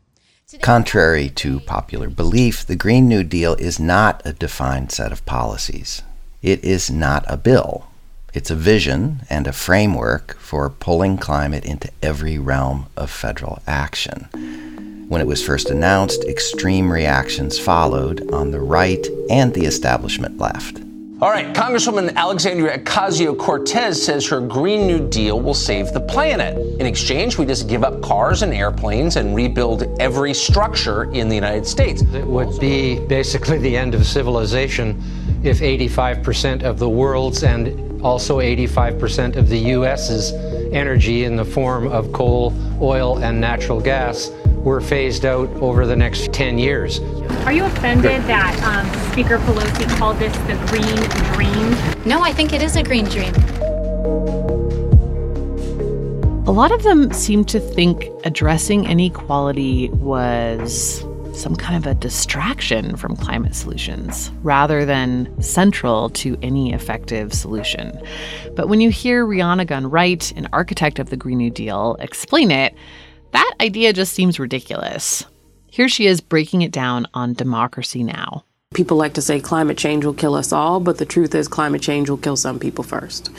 [0.62, 6.02] Contrary to popular belief, the Green New Deal is not a defined set of policies.
[6.42, 7.88] It is not a bill.
[8.34, 14.28] It's a vision and a framework for pulling climate into every realm of federal action.
[15.08, 20.80] When it was first announced, extreme reactions followed on the right and the establishment left.
[21.22, 26.58] All right, Congresswoman Alexandria Ocasio Cortez says her Green New Deal will save the planet.
[26.80, 31.36] In exchange, we just give up cars and airplanes and rebuild every structure in the
[31.36, 32.02] United States.
[32.02, 35.02] It would be basically the end of civilization
[35.44, 40.34] if 85% of the world's and also 85% of the U.S.'s
[40.74, 44.32] energy in the form of coal, oil, and natural gas
[44.64, 47.00] were phased out over the next 10 years.
[47.46, 50.96] Are you offended that um, Speaker Pelosi called this the green
[51.34, 52.06] dream?
[52.06, 53.34] No, I think it is a green dream.
[56.46, 62.96] A lot of them seem to think addressing inequality was some kind of a distraction
[62.96, 68.00] from climate solutions rather than central to any effective solution.
[68.56, 72.52] But when you hear Rhiana Gunn Wright, an architect of the Green New Deal, explain
[72.52, 72.76] it,
[73.32, 75.26] that idea just seems ridiculous.
[75.68, 78.46] Here she is breaking it down on Democracy Now!
[78.74, 81.82] People like to say climate change will kill us all, but the truth is climate
[81.82, 83.30] change will kill some people first.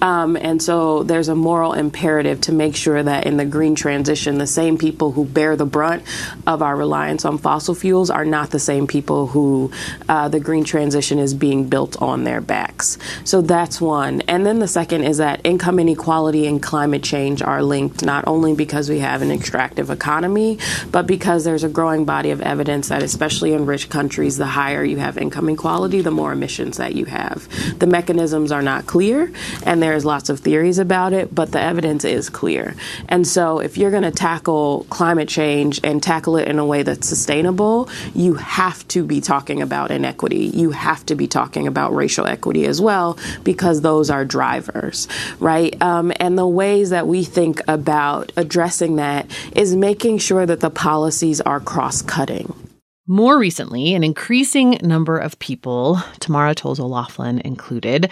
[0.00, 4.38] Um, and so there's a moral imperative to make sure that in the green transition,
[4.38, 6.02] the same people who bear the brunt
[6.46, 9.70] of our reliance on fossil fuels are not the same people who
[10.08, 12.98] uh, the green transition is being built on their backs.
[13.24, 14.22] So that's one.
[14.22, 18.54] And then the second is that income inequality and climate change are linked not only
[18.54, 20.58] because we have an extractive economy,
[20.90, 24.81] but because there's a growing body of evidence that, especially in rich countries, the higher
[24.82, 27.48] higher you have income inequality, the more emissions that you have.
[27.78, 29.30] The mechanisms are not clear,
[29.64, 32.74] and there's lots of theories about it, but the evidence is clear.
[33.08, 36.82] And so, if you're going to tackle climate change and tackle it in a way
[36.82, 40.50] that's sustainable, you have to be talking about inequity.
[40.52, 45.06] You have to be talking about racial equity as well, because those are drivers,
[45.38, 45.80] right?
[45.80, 50.70] Um, and the ways that we think about addressing that is making sure that the
[50.70, 52.71] policies are cross cutting.
[53.08, 58.08] More recently, an increasing number of people, Tamara Toles O'Laughlin included,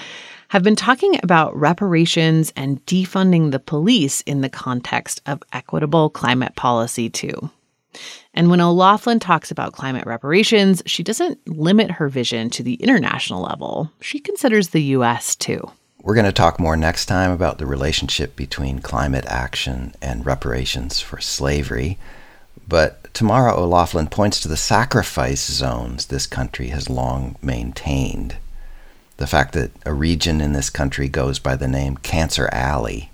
[0.48, 6.56] have been talking about reparations and defunding the police in the context of equitable climate
[6.56, 7.50] policy, too.
[8.34, 13.42] And when O'Laughlin talks about climate reparations, she doesn't limit her vision to the international
[13.42, 13.92] level.
[14.00, 15.36] She considers the U.S.
[15.36, 15.70] too.
[16.02, 20.98] We're going to talk more next time about the relationship between climate action and reparations
[21.00, 21.96] for slavery.
[22.70, 28.36] But Tamara O'Laughlin points to the sacrifice zones this country has long maintained.
[29.16, 33.10] The fact that a region in this country goes by the name Cancer Alley,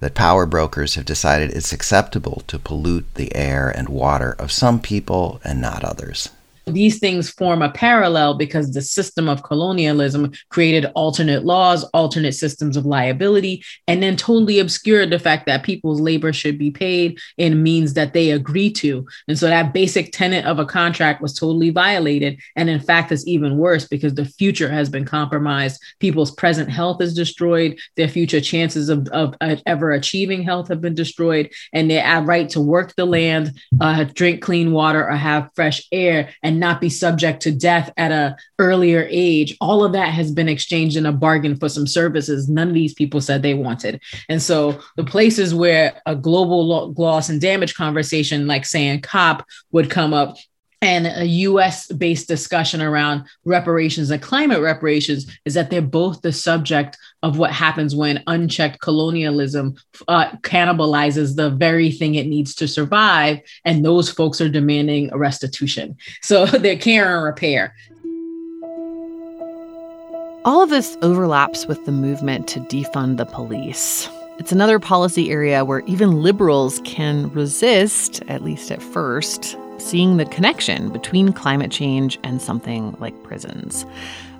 [0.00, 4.80] that power brokers have decided it's acceptable to pollute the air and water of some
[4.80, 6.30] people and not others
[6.66, 12.76] these things form a parallel because the system of colonialism created alternate laws, alternate systems
[12.76, 17.62] of liability, and then totally obscured the fact that people's labor should be paid in
[17.62, 19.06] means that they agree to.
[19.28, 22.40] And so that basic tenet of a contract was totally violated.
[22.56, 25.82] And in fact, it's even worse because the future has been compromised.
[25.98, 27.78] People's present health is destroyed.
[27.96, 29.34] Their future chances of, of
[29.66, 31.50] ever achieving health have been destroyed.
[31.72, 36.30] And their right to work the land, uh, drink clean water, or have fresh air
[36.42, 39.56] and not be subject to death at a earlier age.
[39.60, 42.94] All of that has been exchanged in a bargain for some services none of these
[42.94, 44.00] people said they wanted.
[44.28, 49.90] And so the places where a global loss and damage conversation like saying cop would
[49.90, 50.36] come up
[50.82, 56.32] and a US based discussion around reparations and climate reparations is that they're both the
[56.32, 59.74] subject of what happens when unchecked colonialism
[60.08, 63.40] uh, cannibalizes the very thing it needs to survive.
[63.64, 65.96] And those folks are demanding restitution.
[66.22, 67.74] So they're care and repair.
[70.46, 74.08] All of this overlaps with the movement to defund the police.
[74.38, 80.24] It's another policy area where even liberals can resist, at least at first, seeing the
[80.26, 83.86] connection between climate change and something like prisons.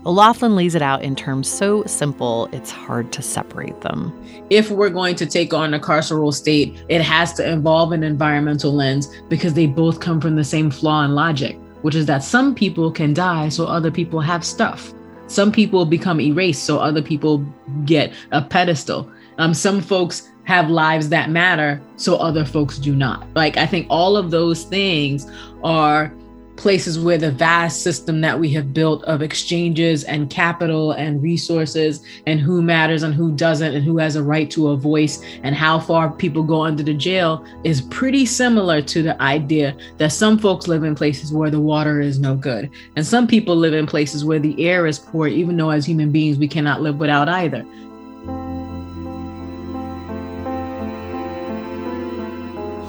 [0.07, 4.12] O'Laughlin lays it out in terms so simple it's hard to separate them.
[4.49, 8.72] If we're going to take on a carceral state, it has to involve an environmental
[8.72, 12.55] lens because they both come from the same flaw in logic, which is that some
[12.55, 14.95] people can die so other people have stuff.
[15.26, 17.38] Some people become erased so other people
[17.84, 19.11] get a pedestal.
[19.36, 23.24] Um, some folks have lives that matter so other folks do not.
[23.36, 25.30] Like, I think all of those things
[25.62, 26.12] are
[26.57, 32.05] places where the vast system that we have built of exchanges and capital and resources
[32.26, 35.55] and who matters and who doesn't and who has a right to a voice and
[35.55, 40.36] how far people go under the jail is pretty similar to the idea that some
[40.36, 43.86] folks live in places where the water is no good and some people live in
[43.86, 47.28] places where the air is poor even though as human beings we cannot live without
[47.28, 47.64] either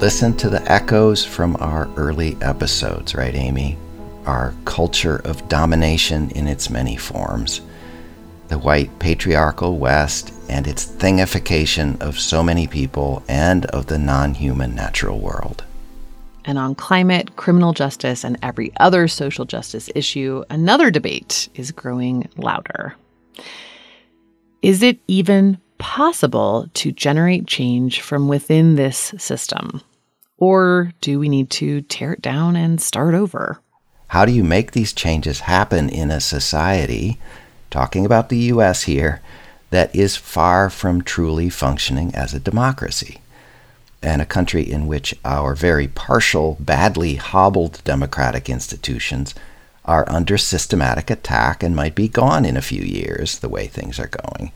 [0.02, 3.78] listen to the echoes from our early episodes, right, Amy?
[4.26, 7.60] Our culture of domination in its many forms.
[8.48, 14.34] The white patriarchal West and its thingification of so many people and of the non
[14.34, 15.62] human natural world.
[16.44, 22.28] And on climate, criminal justice, and every other social justice issue, another debate is growing
[22.36, 22.96] louder.
[24.62, 29.80] Is it even possible to generate change from within this system?
[30.42, 33.60] Or do we need to tear it down and start over?
[34.08, 37.20] How do you make these changes happen in a society,
[37.70, 38.82] talking about the U.S.
[38.82, 39.22] here,
[39.70, 43.20] that is far from truly functioning as a democracy?
[44.02, 49.36] And a country in which our very partial, badly hobbled democratic institutions
[49.84, 54.00] are under systematic attack and might be gone in a few years, the way things
[54.00, 54.50] are going.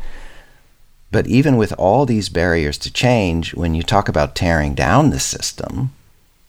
[1.17, 5.19] But even with all these barriers to change, when you talk about tearing down the
[5.19, 5.95] system,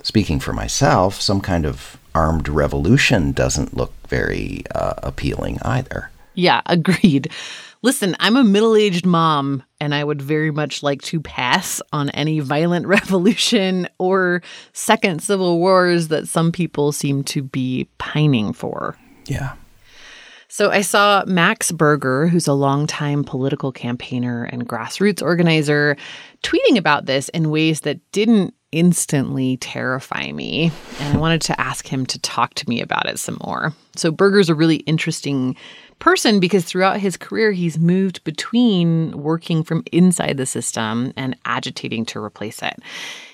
[0.03, 6.11] speaking for myself, some kind of armed revolution doesn't look very uh, appealing either.
[6.33, 7.31] Yeah, agreed.
[7.81, 12.09] Listen, I'm a middle aged mom, and I would very much like to pass on
[12.09, 14.41] any violent revolution or
[14.73, 18.97] second civil wars that some people seem to be pining for.
[19.27, 19.53] Yeah.
[20.49, 25.97] So I saw Max Berger, who's a longtime political campaigner and grassroots organizer,
[26.41, 30.71] tweeting about this in ways that didn't instantly terrify me.
[30.99, 33.73] And I wanted to ask him to talk to me about it some more.
[33.95, 35.55] So Berger's a really interesting
[35.99, 42.05] person because throughout his career, he's moved between working from inside the system and agitating
[42.07, 42.77] to replace it.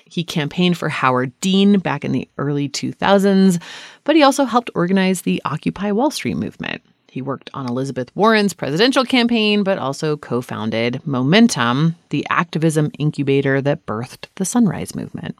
[0.04, 3.60] He campaigned for Howard Dean back in the early 2000s,
[4.04, 6.82] but he also helped organize the Occupy Wall Street movement.
[7.14, 13.60] He worked on Elizabeth Warren's presidential campaign, but also co founded Momentum, the activism incubator
[13.60, 15.36] that birthed the Sunrise Movement.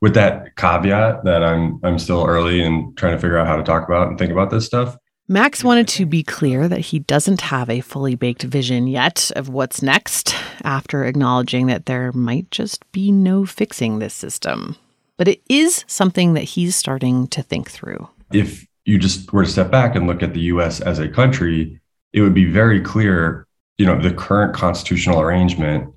[0.00, 3.62] With that caveat that I'm I'm still early and trying to figure out how to
[3.62, 4.96] talk about and think about this stuff.
[5.28, 9.48] Max wanted to be clear that he doesn't have a fully baked vision yet of
[9.48, 14.74] what's next, after acknowledging that there might just be no fixing this system.
[15.16, 18.08] But it is something that he's starting to think through.
[18.32, 21.80] If you just were to step back and look at the US as a country,
[22.12, 23.46] it would be very clear,
[23.78, 25.92] you know, the current constitutional arrangement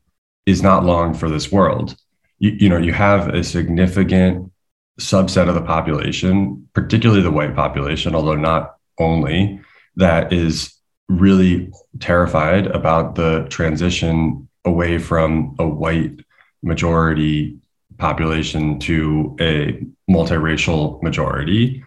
[0.45, 1.95] is not long for this world.
[2.39, 4.51] You, you know, you have a significant
[4.99, 9.59] subset of the population, particularly the white population, although not only,
[9.95, 10.73] that is
[11.09, 16.19] really terrified about the transition away from a white
[16.63, 17.57] majority
[17.97, 19.79] population to a
[20.09, 21.83] multiracial majority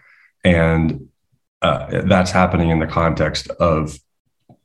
[0.49, 1.09] and
[1.63, 3.99] uh, that's happening in the context of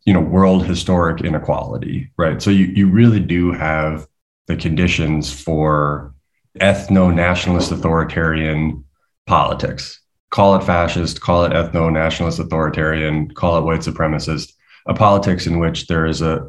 [0.06, 2.42] you know world historic inequality right?
[2.42, 4.08] So you, you really do have
[4.48, 6.14] the conditions for
[6.60, 8.84] ethno-nationalist authoritarian
[9.26, 10.00] politics.
[10.32, 14.54] Call it fascist call it ethno-nationalist authoritarian call it white supremacist
[14.86, 16.48] a politics in which there is a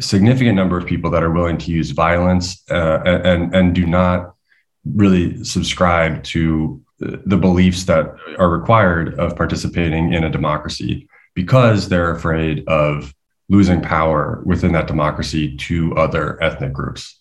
[0.00, 4.34] significant number of people that are willing to use violence uh, and and do not
[4.84, 12.10] really subscribe to the beliefs that are required of participating in a democracy because they're
[12.10, 13.14] afraid of
[13.48, 17.20] losing power within that democracy to other ethnic groups.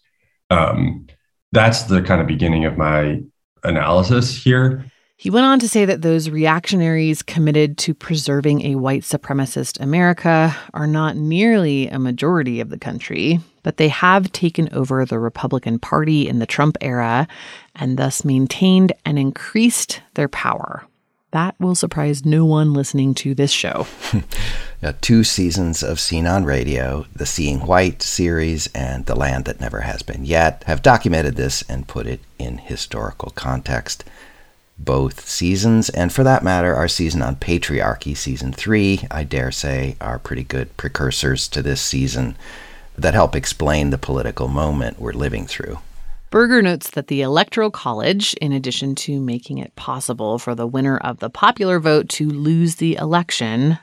[0.49, 1.07] Um,
[1.51, 3.21] that's the kind of beginning of my
[3.63, 4.91] analysis here.
[5.19, 10.55] He went on to say that those reactionaries committed to preserving a white supremacist America
[10.75, 15.79] are not nearly a majority of the country, but they have taken over the Republican
[15.79, 17.27] Party in the Trump era
[17.73, 20.85] and thus maintained and increased their power.
[21.31, 23.87] That will surprise no one listening to this show.
[24.83, 29.59] Uh, two seasons of Scene on Radio, the Seeing White series, and The Land That
[29.59, 34.03] Never Has Been Yet have documented this and put it in historical context.
[34.79, 39.95] Both seasons, and for that matter, our season on patriarchy, season three, I dare say,
[39.99, 42.37] are pretty good precursors to this season
[42.97, 45.79] that help explain the political moment we're living through.
[46.29, 50.97] Berger notes that the Electoral College, in addition to making it possible for the winner
[50.97, 53.79] of the popular vote to lose the election,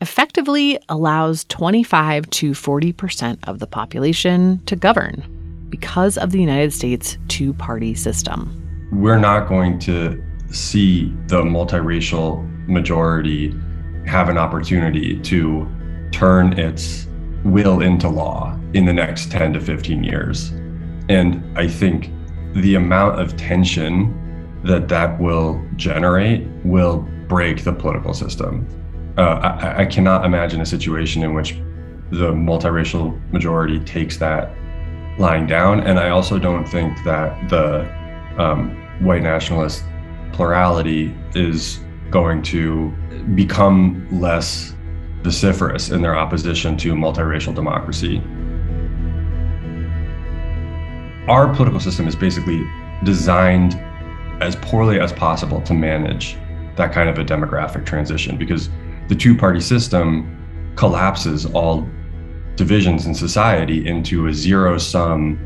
[0.00, 7.18] effectively allows 25 to 40% of the population to govern because of the United States
[7.28, 8.61] two party system.
[8.92, 13.58] We're not going to see the multiracial majority
[14.06, 15.68] have an opportunity to
[16.12, 17.08] turn its
[17.42, 20.50] will into law in the next 10 to 15 years.
[21.08, 22.10] And I think
[22.52, 24.18] the amount of tension
[24.62, 28.68] that that will generate will break the political system
[29.18, 31.52] uh, I, I, cannot imagine a situation in which
[32.10, 34.54] the multiracial majority takes that
[35.18, 35.80] lying down.
[35.80, 37.86] And I also don't think that the
[38.38, 38.70] um,
[39.00, 39.84] white nationalist
[40.32, 41.80] plurality is
[42.10, 42.90] going to
[43.34, 44.74] become less
[45.22, 48.18] vociferous in their opposition to multiracial democracy.
[51.28, 52.66] Our political system is basically
[53.04, 53.74] designed
[54.42, 56.36] as poorly as possible to manage
[56.76, 58.68] that kind of a demographic transition because
[59.08, 60.38] the two party system
[60.74, 61.88] collapses all
[62.56, 65.38] divisions in society into a zero sum,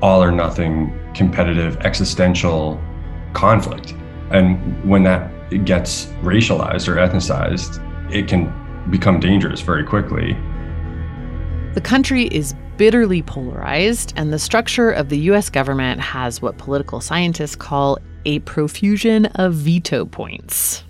[0.00, 2.80] all or nothing competitive existential
[3.32, 3.94] conflict.
[4.30, 5.30] And when that
[5.64, 8.52] gets racialized or ethnicized, it can
[8.90, 10.36] become dangerous very quickly.
[11.74, 17.00] The country is bitterly polarized, and the structure of the US government has what political
[17.00, 20.84] scientists call a profusion of veto points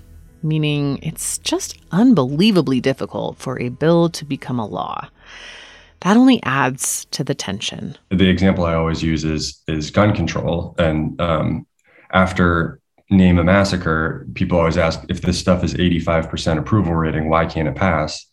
[0.47, 5.09] meaning it's just unbelievably difficult for a bill to become a law.
[6.01, 7.97] That only adds to the tension.
[8.11, 11.67] The example I always use is is gun control, and um,
[12.13, 12.81] after
[13.11, 17.69] name a massacre, people always ask if this stuff is 85% approval rating, why can't
[17.69, 18.27] it pass?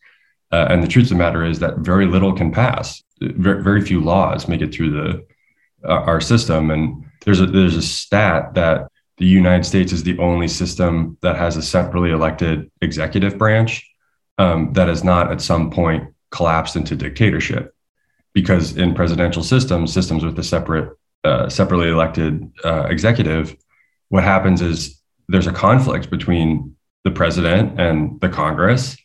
[0.52, 3.04] Uh, and the truth of the matter is that very little can pass.
[3.22, 5.26] Very, very few laws make it through the
[5.88, 6.72] uh, our system.
[6.72, 8.88] And there's a there's a stat that
[9.18, 13.88] the United States is the only system that has a separately elected executive branch
[14.38, 17.74] um, that has not at some point collapsed into dictatorship.
[18.34, 23.56] Because in presidential systems, systems with a separate, uh, separately elected uh, executive,
[24.10, 28.98] what happens is there's a conflict between the president and the Congress.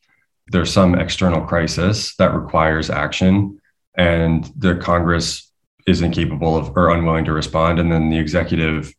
[0.48, 3.60] There's some external crisis that requires action,
[3.96, 5.52] and the Congress
[5.86, 8.94] is incapable of or unwilling to respond, and then the executive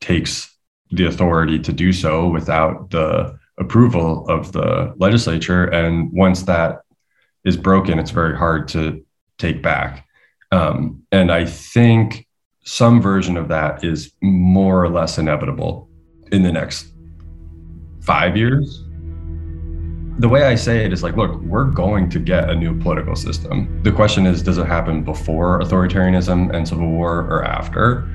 [0.00, 0.52] takes
[0.90, 5.64] the authority to do so without the approval of the legislature.
[5.64, 6.82] And once that
[7.44, 9.04] is broken, it's very hard to
[9.38, 10.06] take back.
[10.50, 12.26] Um, and I think
[12.64, 15.88] some version of that is more or less inevitable
[16.32, 16.92] in the next
[18.00, 18.84] five years.
[20.18, 23.14] The way I say it is like, look, we're going to get a new political
[23.14, 23.82] system.
[23.84, 28.08] The question is, does it happen before authoritarianism and civil war or after?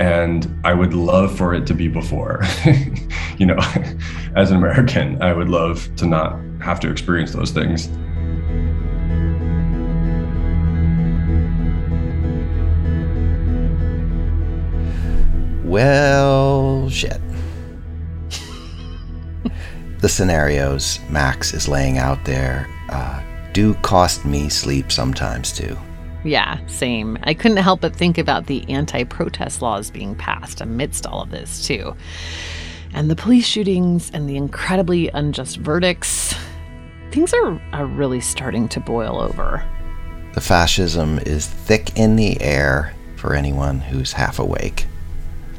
[0.00, 2.42] and I would love for it to be before.
[3.38, 3.58] you know,
[4.36, 7.88] as an American, I would love to not have to experience those things.
[15.68, 17.20] Well, shit.
[20.00, 25.76] the scenarios Max is laying out there uh, do cost me sleep sometimes, too.
[26.24, 27.18] Yeah, same.
[27.22, 31.30] I couldn't help but think about the anti protest laws being passed amidst all of
[31.30, 31.94] this, too.
[32.94, 36.34] And the police shootings and the incredibly unjust verdicts.
[37.10, 39.62] Things are, are really starting to boil over.
[40.32, 44.86] The fascism is thick in the air for anyone who's half awake.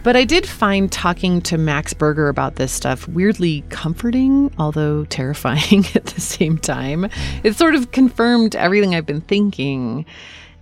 [0.01, 5.85] But I did find talking to Max Berger about this stuff weirdly comforting, although terrifying
[5.95, 7.09] at the same time.
[7.43, 10.05] It sort of confirmed everything I've been thinking.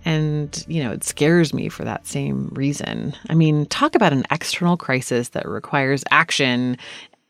[0.04, 3.14] And, you know, it scares me for that same reason.
[3.28, 6.76] I mean, talk about an external crisis that requires action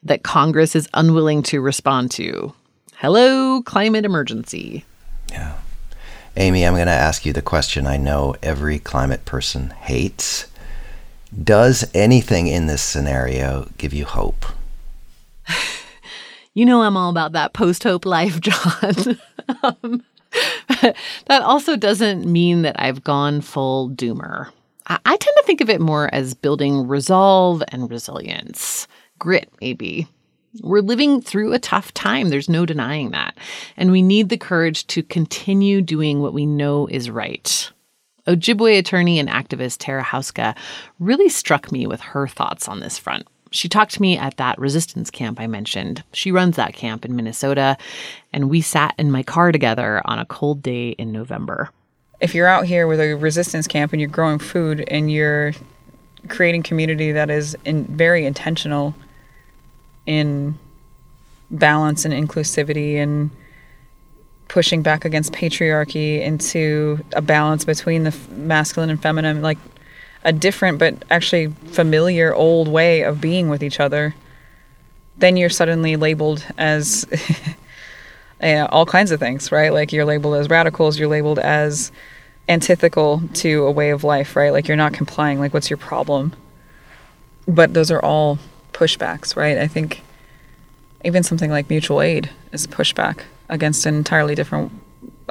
[0.03, 2.55] that Congress is unwilling to respond to.
[2.97, 4.85] Hello, climate emergency.
[5.31, 5.59] Yeah.
[6.37, 10.47] Amy, I'm going to ask you the question I know every climate person hates.
[11.45, 14.47] Does anything in this scenario give you hope?
[16.55, 19.21] You know, I'm all about that post hope life, John.
[19.63, 20.03] um,
[21.29, 24.51] that also doesn't mean that I've gone full doomer.
[24.89, 28.89] I, I tend to think of it more as building resolve and resilience,
[29.21, 30.09] grit, maybe.
[30.61, 32.29] We're living through a tough time.
[32.29, 33.39] There's no denying that.
[33.77, 37.71] And we need the courage to continue doing what we know is right.
[38.29, 40.55] Ojibwe attorney and activist Tara Houska
[41.01, 43.27] really struck me with her thoughts on this front.
[43.51, 46.05] She talked to me at that resistance camp I mentioned.
[46.13, 47.79] She runs that camp in Minnesota,
[48.31, 51.71] and we sat in my car together on a cold day in November.
[52.21, 55.55] If you're out here with a resistance camp and you're growing food and you're
[56.29, 58.95] creating community that is in, very intentional
[60.05, 60.59] in
[61.51, 63.31] balance and inclusivity and
[64.49, 69.59] pushing back against patriarchy into a balance between the masculine and feminine like
[70.25, 74.15] a different but actually familiar old way of being with each other
[75.19, 77.05] then you're suddenly labeled as
[78.41, 79.73] eh, all kinds of things right?
[79.73, 81.93] Like you're labeled as radicals you're labeled as
[82.49, 84.51] antithetical to a way of life right?
[84.51, 86.35] Like you're not complying like what's your problem?
[87.47, 88.39] But those are all
[88.73, 89.59] pushbacks right?
[89.59, 90.03] I think
[91.05, 94.73] even something like mutual aid is pushback against an entirely different,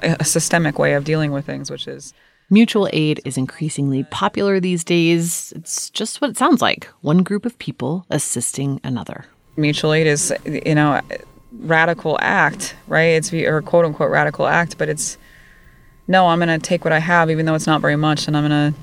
[0.01, 2.13] a systemic way of dealing with things, which is
[2.49, 5.51] Mutual aid is increasingly popular these days.
[5.53, 9.26] It's just what it sounds like one group of people assisting another.
[9.57, 11.01] Mutual aid is, you know,
[11.59, 13.01] radical act, right?
[13.01, 15.18] It's or quote unquote radical act, but it's
[16.07, 18.38] no, I'm going to take what I have, even though it's not very much, and
[18.38, 18.80] I'm going to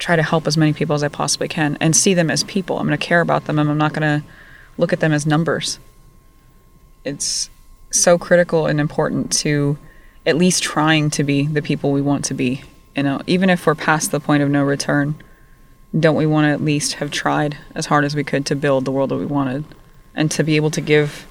[0.00, 2.80] try to help as many people as I possibly can and see them as people.
[2.80, 4.26] I'm going to care about them, and I'm not going to
[4.78, 5.78] look at them as numbers.
[7.04, 7.50] It's
[7.94, 9.78] so critical and important to
[10.26, 12.62] at least trying to be the people we want to be.
[12.96, 15.16] You know, even if we're past the point of no return,
[15.98, 18.84] don't we want to at least have tried as hard as we could to build
[18.84, 19.64] the world that we wanted
[20.14, 21.26] and to be able to give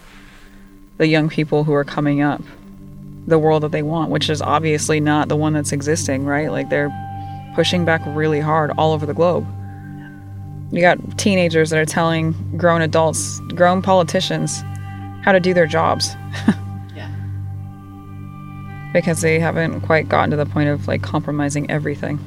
[0.98, 2.42] the young people who are coming up
[3.26, 6.52] the world that they want, which is obviously not the one that's existing, right?
[6.52, 6.92] Like they're
[7.56, 9.48] pushing back really hard all over the globe.
[10.72, 14.64] You got teenagers that are telling grown adults, grown politicians,
[15.24, 16.16] how to do their jobs.
[16.96, 17.10] yeah.
[18.94, 22.20] Because they haven't quite gotten to the point of like compromising everything.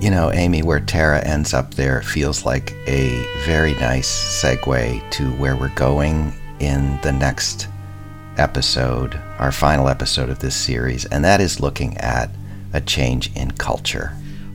[0.00, 5.30] You know, Amy, where Tara ends up there feels like a very nice segue to
[5.32, 7.68] where we're going in the next
[8.36, 12.30] episode, our final episode of this series, and that is looking at
[12.72, 14.12] a change in culture.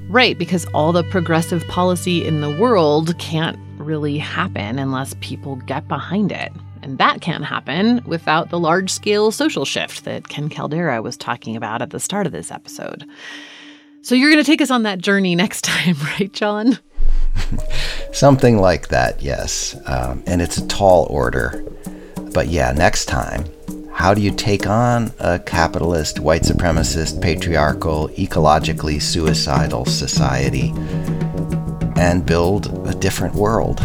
[0.09, 5.87] Right, because all the progressive policy in the world can't really happen unless people get
[5.87, 6.51] behind it.
[6.81, 11.55] And that can't happen without the large scale social shift that Ken Caldeira was talking
[11.55, 13.05] about at the start of this episode.
[14.01, 16.79] So you're going to take us on that journey next time, right, John?
[18.13, 19.75] Something like that, yes.
[19.85, 21.63] Um, and it's a tall order.
[22.33, 23.45] But yeah, next time,
[23.97, 30.71] how do you take on a capitalist, white supremacist, patriarchal, ecologically suicidal society
[31.95, 33.79] and build a different world?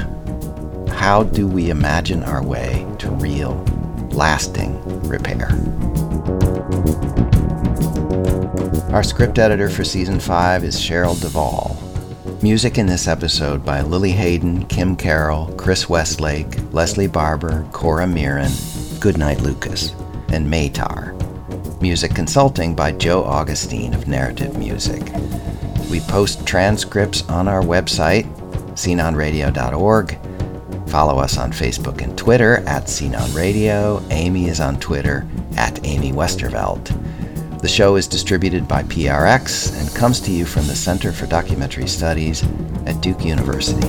[0.91, 3.55] How do we imagine our way to real,
[4.11, 5.49] lasting repair?
[8.93, 11.79] Our script editor for season 5 is Cheryl Devall.
[12.43, 18.53] Music in this episode by Lili Haydn, Kim Carroll, Chris Westlake, Leslie Barber, Cora Mirren,
[19.03, 19.97] Goodnight Lucas
[20.29, 21.11] and Maytar.
[21.83, 25.03] Music consulting by Joe Augustine of Narrative Music.
[25.91, 28.33] We post transcripts on our website,
[28.75, 30.19] sceneonradio.org.
[30.89, 34.01] Follow us on Facebook and Twitter at Scene on Radio.
[34.11, 35.27] Amy is on Twitter
[35.57, 37.61] at Amy Westervelt.
[37.61, 41.89] The show is distributed by PRX and comes to you from the Center for Documentary
[41.89, 42.45] Studies
[42.87, 43.89] at Duke University.